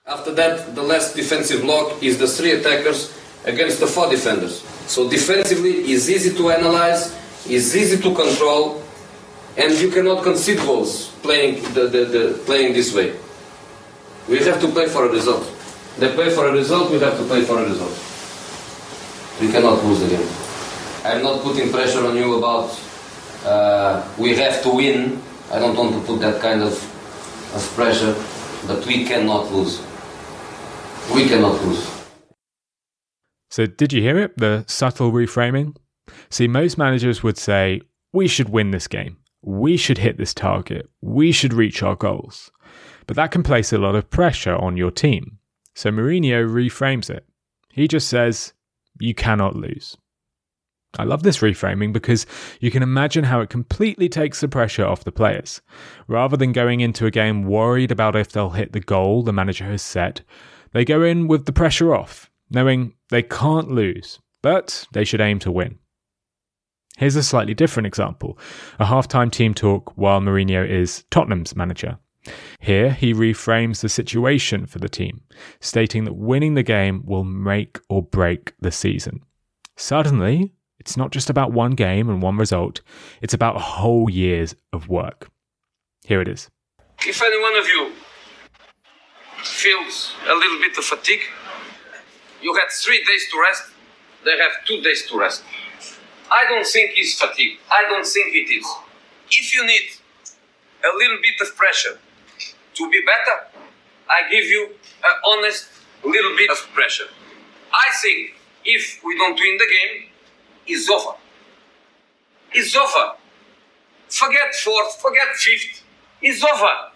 After 0.05 0.33
that, 0.33 0.75
the 0.75 0.83
last 0.83 1.15
defensive 1.15 1.61
block 1.61 2.03
is 2.03 2.17
the 2.17 2.27
three 2.27 2.51
attackers 2.51 3.17
against 3.45 3.79
the 3.79 3.87
four 3.87 4.09
defenders. 4.09 4.61
So 4.87 5.09
defensively 5.09 5.91
is 5.91 6.09
easy 6.09 6.35
to 6.35 6.51
analyze, 6.51 7.15
is 7.47 7.75
easy 7.75 7.97
to 8.01 8.13
control, 8.13 8.83
and 9.57 9.73
you 9.79 9.89
cannot 9.91 10.23
concede 10.23 10.59
goals 10.59 11.09
playing 11.21 11.61
the, 11.73 11.87
the, 11.87 12.05
the, 12.05 12.41
playing 12.45 12.73
this 12.73 12.93
way. 12.93 13.15
We 14.27 14.39
have 14.39 14.61
to 14.61 14.67
play 14.67 14.87
for 14.87 15.05
a 15.05 15.09
result. 15.09 15.43
They 15.97 16.13
play 16.13 16.29
for 16.29 16.47
a 16.47 16.51
result, 16.51 16.91
we 16.91 16.99
have 16.99 17.17
to 17.17 17.23
play 17.25 17.43
for 17.43 17.59
a 17.59 17.65
result. 17.67 17.95
We 19.41 19.51
cannot 19.51 19.83
lose 19.83 19.99
game. 20.09 20.27
I'm 21.03 21.23
not 21.23 21.41
putting 21.41 21.71
pressure 21.71 22.05
on 22.05 22.15
you 22.15 22.37
about 22.37 22.77
uh, 23.45 24.07
we 24.17 24.35
have 24.35 24.61
to 24.63 24.69
win. 24.69 25.21
I 25.51 25.59
don't 25.59 25.75
want 25.75 25.93
to 25.93 26.01
put 26.01 26.19
that 26.19 26.41
kind 26.41 26.61
of, 26.61 26.73
of 27.55 27.71
pressure, 27.75 28.13
but 28.67 28.85
we 28.85 29.05
cannot 29.05 29.51
lose. 29.51 29.81
We 31.13 31.27
cannot 31.27 31.61
lose. 31.63 31.89
So, 33.49 33.65
did 33.65 33.93
you 33.93 34.01
hear 34.01 34.19
it? 34.19 34.37
The 34.37 34.63
subtle 34.67 35.11
reframing? 35.11 35.75
See, 36.29 36.47
most 36.47 36.77
managers 36.77 37.23
would 37.23 37.37
say, 37.37 37.81
we 38.13 38.27
should 38.27 38.49
win 38.49 38.71
this 38.71 38.87
game. 38.87 39.17
We 39.41 39.77
should 39.77 39.97
hit 39.97 40.17
this 40.17 40.33
target. 40.33 40.89
We 41.01 41.31
should 41.31 41.53
reach 41.53 41.81
our 41.81 41.95
goals. 41.95 42.51
But 43.07 43.15
that 43.15 43.31
can 43.31 43.43
place 43.43 43.73
a 43.73 43.77
lot 43.77 43.95
of 43.95 44.09
pressure 44.09 44.55
on 44.55 44.77
your 44.77 44.91
team. 44.91 45.39
So, 45.73 45.91
Mourinho 45.91 46.47
reframes 46.47 47.09
it. 47.09 47.25
He 47.71 47.87
just 47.87 48.07
says, 48.07 48.53
you 48.99 49.13
cannot 49.13 49.55
lose. 49.55 49.95
I 50.97 51.03
love 51.03 51.23
this 51.23 51.39
reframing 51.39 51.93
because 51.93 52.25
you 52.59 52.71
can 52.71 52.81
imagine 52.81 53.23
how 53.23 53.41
it 53.41 53.49
completely 53.49 54.09
takes 54.09 54.41
the 54.41 54.47
pressure 54.47 54.85
off 54.85 55.03
the 55.03 55.11
players. 55.11 55.61
Rather 56.07 56.35
than 56.35 56.51
going 56.51 56.81
into 56.81 57.05
a 57.05 57.11
game 57.11 57.43
worried 57.43 57.91
about 57.91 58.15
if 58.15 58.31
they'll 58.31 58.49
hit 58.49 58.73
the 58.73 58.79
goal 58.79 59.21
the 59.21 59.31
manager 59.31 59.65
has 59.65 59.83
set, 59.83 60.21
they 60.73 60.83
go 60.83 61.03
in 61.03 61.27
with 61.27 61.45
the 61.45 61.53
pressure 61.53 61.93
off, 61.93 62.31
knowing 62.49 62.95
they 63.09 63.21
can't 63.21 63.69
lose, 63.69 64.19
but 64.41 64.87
they 64.93 65.03
should 65.03 65.21
aim 65.21 65.37
to 65.39 65.51
win. 65.51 65.77
Here's 66.99 67.15
a 67.15 67.23
slightly 67.23 67.53
different 67.53 67.87
example 67.87 68.37
a 68.77 68.85
halftime 68.85 69.31
team 69.31 69.53
talk 69.53 69.93
while 69.95 70.19
Mourinho 70.19 70.69
is 70.69 71.05
Tottenham's 71.09 71.55
manager. 71.55 71.97
Here, 72.59 72.91
he 72.91 73.13
reframes 73.13 73.79
the 73.79 73.87
situation 73.87 74.65
for 74.65 74.79
the 74.79 74.89
team, 74.89 75.21
stating 75.61 76.03
that 76.03 76.17
winning 76.17 76.55
the 76.55 76.61
game 76.61 77.01
will 77.05 77.23
make 77.23 77.79
or 77.87 78.03
break 78.03 78.51
the 78.59 78.69
season. 78.69 79.21
Suddenly, 79.77 80.51
it's 80.77 80.97
not 80.97 81.11
just 81.11 81.29
about 81.29 81.53
one 81.53 81.71
game 81.71 82.09
and 82.09 82.21
one 82.21 82.35
result, 82.35 82.81
it's 83.21 83.33
about 83.33 83.55
a 83.55 83.59
whole 83.59 84.09
year's 84.09 84.53
of 84.73 84.89
work. 84.89 85.29
Here 86.03 86.19
it 86.19 86.27
is. 86.27 86.49
If 87.07 87.21
any 87.21 87.41
one 87.41 87.55
of 87.55 87.65
you 87.65 87.93
feels 89.41 90.11
a 90.27 90.35
little 90.35 90.59
bit 90.59 90.77
of 90.77 90.83
fatigue, 90.83 91.23
you 92.41 92.53
had 92.55 92.67
three 92.69 93.01
days 93.05 93.25
to 93.31 93.39
rest, 93.39 93.71
they 94.25 94.37
have 94.37 94.51
two 94.65 94.81
days 94.81 95.07
to 95.07 95.17
rest. 95.17 95.43
I 96.31 96.45
don't 96.47 96.65
think 96.65 96.91
it's 96.95 97.19
fatigue. 97.19 97.57
I 97.71 97.83
don't 97.89 98.05
think 98.05 98.35
it 98.35 98.51
is. 98.51 98.65
If 99.31 99.55
you 99.55 99.65
need 99.65 99.89
a 100.83 100.95
little 100.97 101.17
bit 101.21 101.35
of 101.41 101.55
pressure 101.55 101.99
to 102.75 102.89
be 102.89 103.01
better, 103.01 103.63
I 104.09 104.29
give 104.31 104.45
you 104.45 104.69
an 105.03 105.15
honest 105.25 105.67
little 106.03 106.35
bit 106.35 106.49
of 106.49 106.57
pressure. 106.73 107.07
I 107.71 107.89
think 108.01 108.35
if 108.65 109.01
we 109.03 109.17
don't 109.17 109.39
win 109.39 109.57
the 109.57 109.65
game, 109.65 110.09
it's 110.67 110.89
over. 110.89 111.17
It's 112.51 112.75
over. 112.75 113.13
Forget 114.09 114.55
fourth, 114.55 114.99
forget 115.01 115.35
fifth. 115.35 115.83
It's 116.21 116.43
over. 116.43 116.91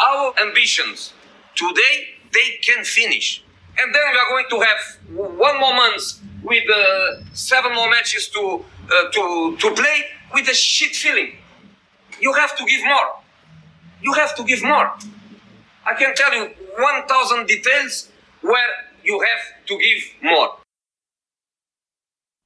Our 0.00 0.34
ambitions 0.42 1.12
today, 1.54 2.16
they 2.32 2.58
can 2.62 2.84
finish 2.84 3.43
and 3.78 3.94
then 3.94 4.02
we 4.12 4.18
are 4.18 4.28
going 4.28 4.46
to 4.50 4.60
have 4.60 5.38
one 5.38 5.60
more 5.60 5.74
month 5.74 6.20
with 6.42 6.64
uh, 6.70 7.24
seven 7.32 7.74
more 7.74 7.90
matches 7.90 8.28
to 8.28 8.64
uh, 8.90 9.10
to 9.10 9.56
to 9.56 9.74
play 9.74 10.04
with 10.34 10.48
a 10.48 10.54
shit 10.54 10.94
feeling. 10.94 11.32
You 12.20 12.32
have 12.34 12.56
to 12.56 12.64
give 12.64 12.84
more. 12.84 13.08
You 14.02 14.12
have 14.14 14.34
to 14.36 14.44
give 14.44 14.62
more. 14.62 14.92
I 15.86 15.94
can 15.94 16.14
tell 16.14 16.32
you 16.34 16.50
1,000 16.78 17.46
details 17.46 18.08
where 18.40 18.70
you 19.02 19.20
have 19.20 19.66
to 19.66 19.78
give 19.78 20.02
more. 20.22 20.56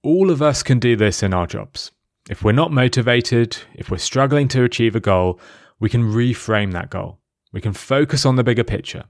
All 0.02 0.30
of 0.30 0.42
us 0.42 0.62
can 0.62 0.78
do 0.78 0.96
this 0.96 1.22
in 1.22 1.34
our 1.34 1.46
jobs. 1.46 1.90
If 2.30 2.42
we're 2.42 2.52
not 2.52 2.72
motivated, 2.72 3.58
if 3.74 3.90
we're 3.90 3.98
struggling 3.98 4.48
to 4.48 4.64
achieve 4.64 4.94
a 4.94 5.00
goal, 5.00 5.40
we 5.80 5.88
can 5.88 6.02
reframe 6.02 6.72
that 6.72 6.90
goal. 6.90 7.18
We 7.52 7.60
can 7.60 7.72
focus 7.72 8.26
on 8.26 8.36
the 8.36 8.44
bigger 8.44 8.64
picture. 8.64 9.04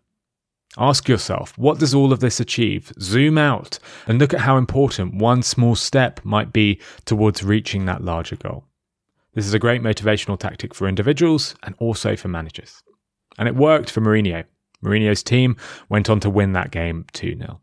Ask 0.80 1.08
yourself, 1.08 1.58
what 1.58 1.80
does 1.80 1.92
all 1.92 2.12
of 2.12 2.20
this 2.20 2.38
achieve? 2.38 2.92
Zoom 3.00 3.36
out 3.36 3.80
and 4.06 4.20
look 4.20 4.32
at 4.32 4.40
how 4.40 4.56
important 4.56 5.16
one 5.16 5.42
small 5.42 5.74
step 5.74 6.20
might 6.24 6.52
be 6.52 6.80
towards 7.04 7.42
reaching 7.42 7.84
that 7.86 8.04
larger 8.04 8.36
goal. 8.36 8.64
This 9.34 9.44
is 9.44 9.54
a 9.54 9.58
great 9.58 9.82
motivational 9.82 10.38
tactic 10.38 10.74
for 10.74 10.86
individuals 10.86 11.56
and 11.64 11.74
also 11.78 12.14
for 12.14 12.28
managers. 12.28 12.82
And 13.38 13.48
it 13.48 13.56
worked 13.56 13.90
for 13.90 14.00
Mourinho. 14.00 14.44
Mourinho's 14.84 15.24
team 15.24 15.56
went 15.88 16.08
on 16.08 16.20
to 16.20 16.30
win 16.30 16.52
that 16.52 16.70
game 16.70 17.06
2 17.12 17.36
0. 17.36 17.60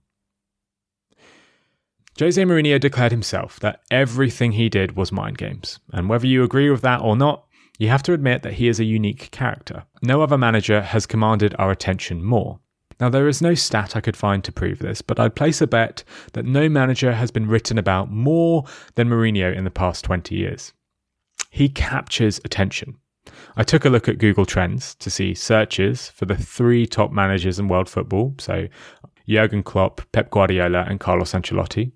Jose 2.20 2.42
Mourinho 2.42 2.80
declared 2.80 3.12
himself 3.12 3.60
that 3.62 3.82
everything 3.90 4.54
he 4.54 4.68
did 4.68 4.98
was 4.98 5.14
mind 5.14 5.38
games. 5.38 5.80
And 5.94 6.10
whether 6.10 6.28
you 6.28 6.44
agree 6.44 6.70
with 6.70 6.82
that 6.82 7.02
or 7.02 7.16
not, 7.16 7.46
you 7.78 7.88
have 7.88 8.04
to 8.04 8.14
admit 8.14 8.44
that 8.44 8.54
he 8.54 8.68
is 8.68 8.80
a 8.80 8.86
unique 8.86 9.32
character. 9.32 9.84
No 10.02 10.22
other 10.22 10.38
manager 10.38 10.82
has 10.82 11.06
commanded 11.06 11.56
our 11.58 11.72
attention 11.72 12.22
more. 12.24 12.60
Now, 13.00 13.10
there 13.10 13.28
is 13.28 13.42
no 13.42 13.54
stat 13.54 13.96
I 13.96 14.02
could 14.02 14.16
find 14.16 14.44
to 14.44 14.52
prove 14.52 14.80
this, 14.80 15.02
but 15.02 15.20
I'd 15.20 15.36
place 15.36 15.62
a 15.62 15.68
bet 15.68 16.04
that 16.34 16.46
no 16.46 16.70
manager 16.70 17.14
has 17.14 17.32
been 17.32 17.48
written 17.48 17.78
about 17.78 18.10
more 18.12 18.64
than 18.96 19.10
Mourinho 19.10 19.54
in 19.54 19.66
the 19.66 19.72
past 19.72 20.06
20 20.06 20.36
years. 20.36 20.74
He 21.50 21.70
captures 21.70 22.40
attention. 22.46 22.96
I 23.58 23.64
took 23.64 23.86
a 23.86 23.90
look 23.90 24.08
at 24.08 24.18
Google 24.18 24.46
Trends 24.46 24.96
to 24.96 25.10
see 25.10 25.34
searches 25.34 26.10
for 26.10 26.26
the 26.26 26.36
three 26.38 26.86
top 26.86 27.12
managers 27.12 27.60
in 27.60 27.68
world 27.68 27.90
football, 27.90 28.36
so 28.38 28.68
Jurgen 29.28 29.64
Klopp, 29.64 30.02
Pep 30.12 30.30
Guardiola, 30.30 30.86
and 30.88 31.00
Carlos 31.00 31.34
Ancelotti. 31.34 31.92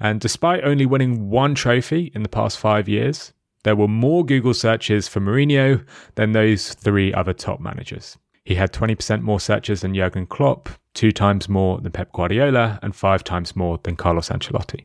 And 0.00 0.20
despite 0.20 0.64
only 0.64 0.86
winning 0.86 1.30
one 1.30 1.54
trophy 1.54 2.10
in 2.14 2.22
the 2.22 2.28
past 2.28 2.58
five 2.58 2.88
years, 2.88 3.32
there 3.64 3.76
were 3.76 3.88
more 3.88 4.24
Google 4.24 4.54
searches 4.54 5.06
for 5.06 5.20
Mourinho 5.20 5.84
than 6.16 6.32
those 6.32 6.74
three 6.74 7.14
other 7.14 7.32
top 7.32 7.60
managers. 7.60 8.18
He 8.44 8.56
had 8.56 8.72
20% 8.72 9.22
more 9.22 9.40
searches 9.40 9.82
than 9.82 9.94
Jurgen 9.94 10.26
Klopp, 10.26 10.68
two 10.94 11.12
times 11.12 11.48
more 11.48 11.80
than 11.80 11.92
Pep 11.92 12.12
Guardiola, 12.12 12.78
and 12.82 12.94
five 12.94 13.22
times 13.22 13.54
more 13.54 13.78
than 13.82 13.96
Carlos 13.96 14.28
Ancelotti. 14.30 14.84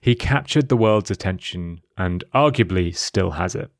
He 0.00 0.14
captured 0.14 0.68
the 0.68 0.76
world's 0.76 1.10
attention 1.10 1.80
and 1.96 2.24
arguably 2.34 2.94
still 2.94 3.32
has 3.32 3.54
it. 3.54 3.70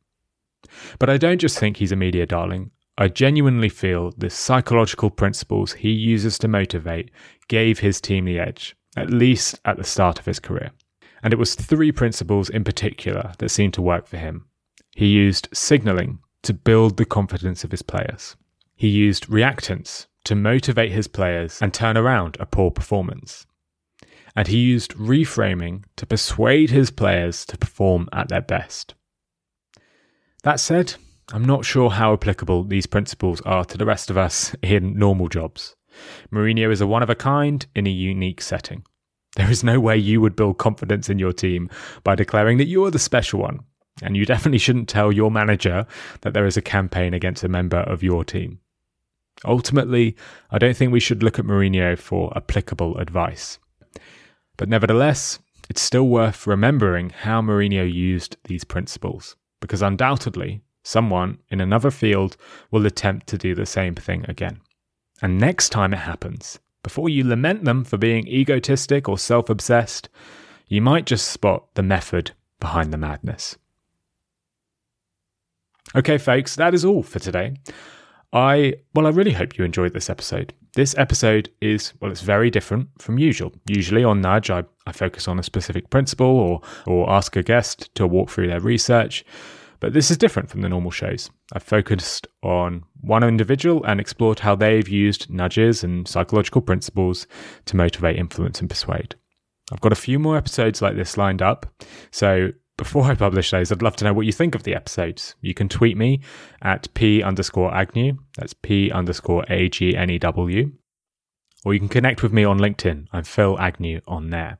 But 0.99 1.11
I 1.11 1.17
don't 1.17 1.41
just 1.41 1.59
think 1.59 1.77
he's 1.77 1.93
a 1.93 1.97
media 1.97 2.27
darling. 2.27 2.71
I 2.99 3.09
genuinely 3.09 3.69
feel 3.69 4.13
the 4.17 4.29
psychological 4.29 5.11
principles 5.11 5.73
he 5.73 5.91
uses 5.91 6.39
to 6.39 6.49
motivate 6.49 7.11
gave 7.49 7.79
his 7.79 8.01
team 8.01 8.25
the 8.25 8.39
edge, 8.39 8.77
at 8.97 9.11
least 9.11 9.59
at 9.65 9.79
the 9.79 9.85
start 9.85 10.19
of 10.19 10.27
his 10.27 10.39
career. 10.39 10.71
And 11.23 11.33
it 11.33 11.39
was 11.39 11.55
three 11.55 11.93
principles 11.93 12.51
in 12.51 12.65
particular 12.65 13.33
that 13.39 13.49
seemed 13.49 13.75
to 13.75 13.83
work 13.83 14.07
for 14.07 14.17
him. 14.17 14.47
He 14.95 15.07
used 15.07 15.49
signalling 15.53 16.19
to 16.43 16.53
build 16.53 16.97
the 16.97 17.05
confidence 17.05 17.65
of 17.65 17.71
his 17.71 17.83
players. 17.83 18.37
He 18.81 18.89
used 18.89 19.27
reactance 19.27 20.07
to 20.25 20.35
motivate 20.35 20.91
his 20.91 21.07
players 21.07 21.61
and 21.61 21.75
turn 21.75 21.99
around 21.99 22.39
a 22.41 22.47
poor 22.47 22.71
performance. 22.71 23.45
And 24.35 24.49
he 24.49 24.57
used 24.57 24.95
reframing 24.95 25.85
to 25.97 26.07
persuade 26.07 26.71
his 26.71 26.91
players 26.91 27.45
to 27.45 27.59
perform 27.59 28.09
at 28.11 28.31
their 28.31 28.41
best. 28.41 28.95
That 30.45 30.61
said, 30.61 30.95
I'm 31.31 31.45
not 31.45 31.67
sure 31.67 31.91
how 31.91 32.15
applicable 32.15 32.65
these 32.65 32.87
principles 32.87 33.43
are 33.43 33.67
to 33.67 33.77
the 33.77 33.85
rest 33.85 34.09
of 34.09 34.17
us 34.17 34.57
in 34.63 34.99
normal 34.99 35.29
jobs. 35.29 35.77
Mourinho 36.33 36.73
is 36.73 36.81
a 36.81 36.87
one 36.87 37.03
of 37.03 37.11
a 37.11 37.15
kind 37.15 37.67
in 37.75 37.87
a 37.87 37.91
unique 37.91 38.41
setting. 38.41 38.83
There 39.37 39.51
is 39.51 39.63
no 39.63 39.79
way 39.79 39.99
you 39.99 40.23
would 40.23 40.37
build 40.37 40.57
confidence 40.57 41.11
in 41.11 41.19
your 41.19 41.35
team 41.35 41.69
by 42.03 42.15
declaring 42.15 42.57
that 42.57 42.69
you 42.69 42.83
are 42.87 42.91
the 42.91 42.99
special 42.99 43.41
one. 43.41 43.61
And 44.03 44.17
you 44.17 44.25
definitely 44.25 44.57
shouldn't 44.57 44.89
tell 44.89 45.13
your 45.13 45.31
manager 45.31 45.87
that 46.23 46.33
there 46.33 46.47
is 46.47 46.57
a 46.57 46.63
campaign 46.63 47.13
against 47.13 47.45
a 47.45 47.49
member 47.49 47.81
of 47.81 48.03
your 48.03 48.25
team. 48.25 48.59
Ultimately, 49.45 50.17
I 50.51 50.59
don't 50.59 50.77
think 50.77 50.93
we 50.93 51.01
should 51.01 51.23
look 51.23 51.39
at 51.39 51.45
Mourinho 51.45 51.99
for 51.99 52.33
applicable 52.37 52.99
advice. 52.99 53.59
But 54.57 54.69
nevertheless, 54.69 55.39
it's 55.69 55.81
still 55.81 56.09
worth 56.09 56.47
remembering 56.47 57.11
how 57.11 57.41
Mourinho 57.41 57.91
used 57.91 58.37
these 58.45 58.65
principles, 58.65 59.37
because 59.61 59.83
undoubtedly, 59.83 60.61
someone 60.83 61.39
in 61.49 61.61
another 61.61 61.91
field 61.91 62.37
will 62.71 62.87
attempt 62.87 63.27
to 63.29 63.39
do 63.39 63.55
the 63.55 63.67
same 63.67 63.95
thing 63.95 64.25
again. 64.29 64.61
And 65.23 65.39
next 65.39 65.71
time 65.71 65.95
it 65.95 65.99
happens, 65.99 66.59
before 66.83 67.09
you 67.09 67.25
lament 67.25 67.65
them 67.65 67.85
for 67.85 67.99
being 67.99 68.27
egotistic 68.27 69.09
or 69.09 69.19
self 69.19 69.49
obsessed, 69.49 70.09
you 70.67 70.81
might 70.81 71.07
just 71.07 71.29
spot 71.29 71.75
the 71.75 71.83
method 71.83 72.33
behind 72.59 72.93
the 72.93 72.99
madness. 72.99 73.57
Okay, 75.95 76.19
folks, 76.19 76.55
that 76.57 76.75
is 76.75 76.85
all 76.85 77.03
for 77.03 77.19
today. 77.19 77.55
I, 78.33 78.75
well, 78.95 79.07
I 79.07 79.11
really 79.11 79.33
hope 79.33 79.59
you 79.59 79.65
enjoyed 79.65 79.93
this 79.93 80.09
episode. 80.09 80.55
This 80.75 80.97
episode 80.97 81.51
is, 81.61 81.93
well, 82.01 82.13
it's 82.13 82.21
very 82.21 82.51
different 82.51 82.89
from 82.99 83.19
usual. 83.19 83.53
Usually 83.67 84.05
on 84.05 84.21
Nudge, 84.21 84.51
I, 84.51 84.63
I 84.87 84.93
focus 84.93 85.27
on 85.27 85.39
a 85.39 85.43
specific 85.43 85.91
principle 85.91 86.27
or, 86.27 86.61
or 86.87 87.11
ask 87.11 87.35
a 87.35 87.43
guest 87.43 87.93
to 87.97 88.07
walk 88.07 88.31
through 88.31 88.47
their 88.47 88.61
research. 88.61 89.25
But 89.81 89.95
this 89.95 90.11
is 90.11 90.19
different 90.19 90.51
from 90.51 90.61
the 90.61 90.69
normal 90.69 90.91
shows. 90.91 91.31
I've 91.55 91.63
focused 91.63 92.29
on 92.43 92.85
one 93.01 93.25
individual 93.25 93.83
and 93.85 93.99
explored 93.99 94.39
how 94.39 94.55
they've 94.55 94.89
used 94.89 95.31
nudges 95.31 95.83
and 95.83 96.07
psychological 96.07 96.61
principles 96.61 97.27
to 97.65 97.77
motivate, 97.77 98.17
influence, 98.17 98.61
and 98.61 98.69
persuade. 98.69 99.17
I've 99.73 99.81
got 99.81 99.93
a 99.93 99.97
few 99.97 100.19
more 100.19 100.37
episodes 100.37 100.83
like 100.83 100.97
this 100.97 101.17
lined 101.17 101.43
up. 101.43 101.67
So 102.11 102.51
before 102.81 103.05
I 103.05 103.15
publish 103.15 103.51
those, 103.51 103.71
I'd 103.71 103.83
love 103.83 103.97
to 103.97 104.07
know 104.07 104.15
what 104.15 104.25
you 104.25 104.33
think 104.33 104.55
of 104.55 104.63
the 104.63 104.75
episodes. 104.75 105.35
You 105.43 105.53
can 105.53 105.69
tweet 105.69 105.99
me 105.99 106.21
at 106.63 106.93
p 106.95 107.23
underscore 107.23 107.75
agnew. 107.75 108.17
That's 108.39 108.55
p 108.55 108.91
underscore 108.91 109.45
a 109.51 109.69
g 109.69 109.95
n 109.95 110.09
e 110.09 110.19
w. 110.19 110.73
Or 111.67 111.75
you 111.75 111.79
can 111.79 111.91
connect 111.91 112.23
with 112.23 112.33
me 112.33 112.43
on 112.43 112.59
LinkedIn. 112.59 113.09
I'm 113.13 113.25
Phil 113.25 113.61
Agnew 113.61 114.01
on 114.09 114.31
there. 114.31 114.57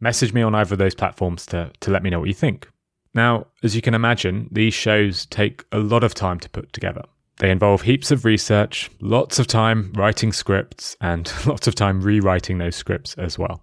Message 0.00 0.32
me 0.32 0.40
on 0.40 0.54
either 0.54 0.72
of 0.72 0.78
those 0.78 0.94
platforms 0.94 1.44
to, 1.46 1.70
to 1.80 1.90
let 1.90 2.02
me 2.02 2.08
know 2.08 2.20
what 2.20 2.28
you 2.28 2.34
think. 2.34 2.70
Now, 3.12 3.48
as 3.62 3.76
you 3.76 3.82
can 3.82 3.92
imagine, 3.92 4.48
these 4.50 4.72
shows 4.72 5.26
take 5.26 5.62
a 5.72 5.78
lot 5.78 6.04
of 6.04 6.14
time 6.14 6.40
to 6.40 6.48
put 6.48 6.72
together. 6.72 7.02
They 7.36 7.50
involve 7.50 7.82
heaps 7.82 8.10
of 8.10 8.24
research, 8.24 8.90
lots 9.02 9.38
of 9.38 9.46
time 9.46 9.92
writing 9.94 10.32
scripts, 10.32 10.96
and 11.02 11.30
lots 11.46 11.66
of 11.66 11.74
time 11.74 12.00
rewriting 12.00 12.56
those 12.56 12.76
scripts 12.76 13.12
as 13.18 13.38
well. 13.38 13.62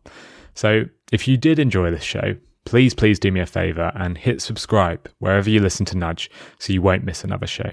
So, 0.54 0.84
if 1.12 1.28
you 1.28 1.38
did 1.38 1.58
enjoy 1.58 1.90
this 1.90 2.04
show, 2.04 2.36
please, 2.66 2.94
please 2.94 3.20
do 3.20 3.32
me 3.32 3.40
a 3.40 3.46
favor 3.46 3.92
and 3.96 4.18
hit 4.18 4.42
subscribe 4.42 5.10
wherever 5.20 5.50
you 5.50 5.60
listen 5.60 5.86
to 5.88 5.98
Nudge 5.98 6.30
so 6.60 6.74
you 6.74 6.82
won't 6.82 7.04
miss 7.04 7.24
another 7.24 7.48
show. 7.48 7.72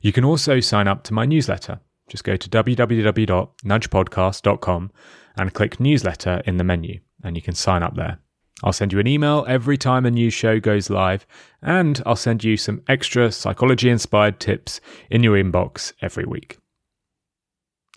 You 0.00 0.12
can 0.12 0.24
also 0.24 0.60
sign 0.60 0.88
up 0.88 1.02
to 1.04 1.14
my 1.14 1.26
newsletter. 1.26 1.80
Just 2.08 2.24
go 2.24 2.36
to 2.36 2.48
www.nudgepodcast.com 2.48 4.92
and 5.36 5.54
click 5.54 5.80
newsletter 5.80 6.42
in 6.46 6.58
the 6.58 6.64
menu, 6.64 7.00
and 7.22 7.36
you 7.36 7.42
can 7.42 7.54
sign 7.54 7.82
up 7.82 7.96
there. 7.96 8.18
I'll 8.62 8.72
send 8.72 8.92
you 8.92 9.00
an 9.00 9.06
email 9.06 9.44
every 9.48 9.76
time 9.76 10.06
a 10.06 10.10
new 10.10 10.30
show 10.30 10.60
goes 10.60 10.90
live, 10.90 11.26
and 11.60 12.00
I'll 12.06 12.16
send 12.16 12.44
you 12.44 12.56
some 12.56 12.82
extra 12.88 13.32
psychology 13.32 13.90
inspired 13.90 14.38
tips 14.38 14.80
in 15.10 15.22
your 15.22 15.36
inbox 15.36 15.92
every 16.00 16.24
week. 16.24 16.58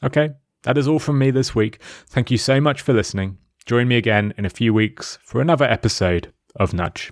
Okay, 0.04 0.32
that 0.64 0.78
is 0.78 0.88
all 0.88 1.00
from 1.00 1.20
me 1.20 1.32
this 1.32 1.54
week. 1.54 1.82
Thank 2.08 2.32
you 2.32 2.38
so 2.38 2.60
much 2.60 2.82
for 2.82 2.94
listening. 2.94 3.38
Join 3.68 3.90
me 3.90 3.98
again 3.98 4.34
in 4.38 4.46
a 4.46 4.50
few 4.50 4.74
weeks 4.74 5.20
for 5.22 5.42
another 5.42 5.66
episode 5.66 6.32
of 6.56 6.74
Nudge. 6.74 7.12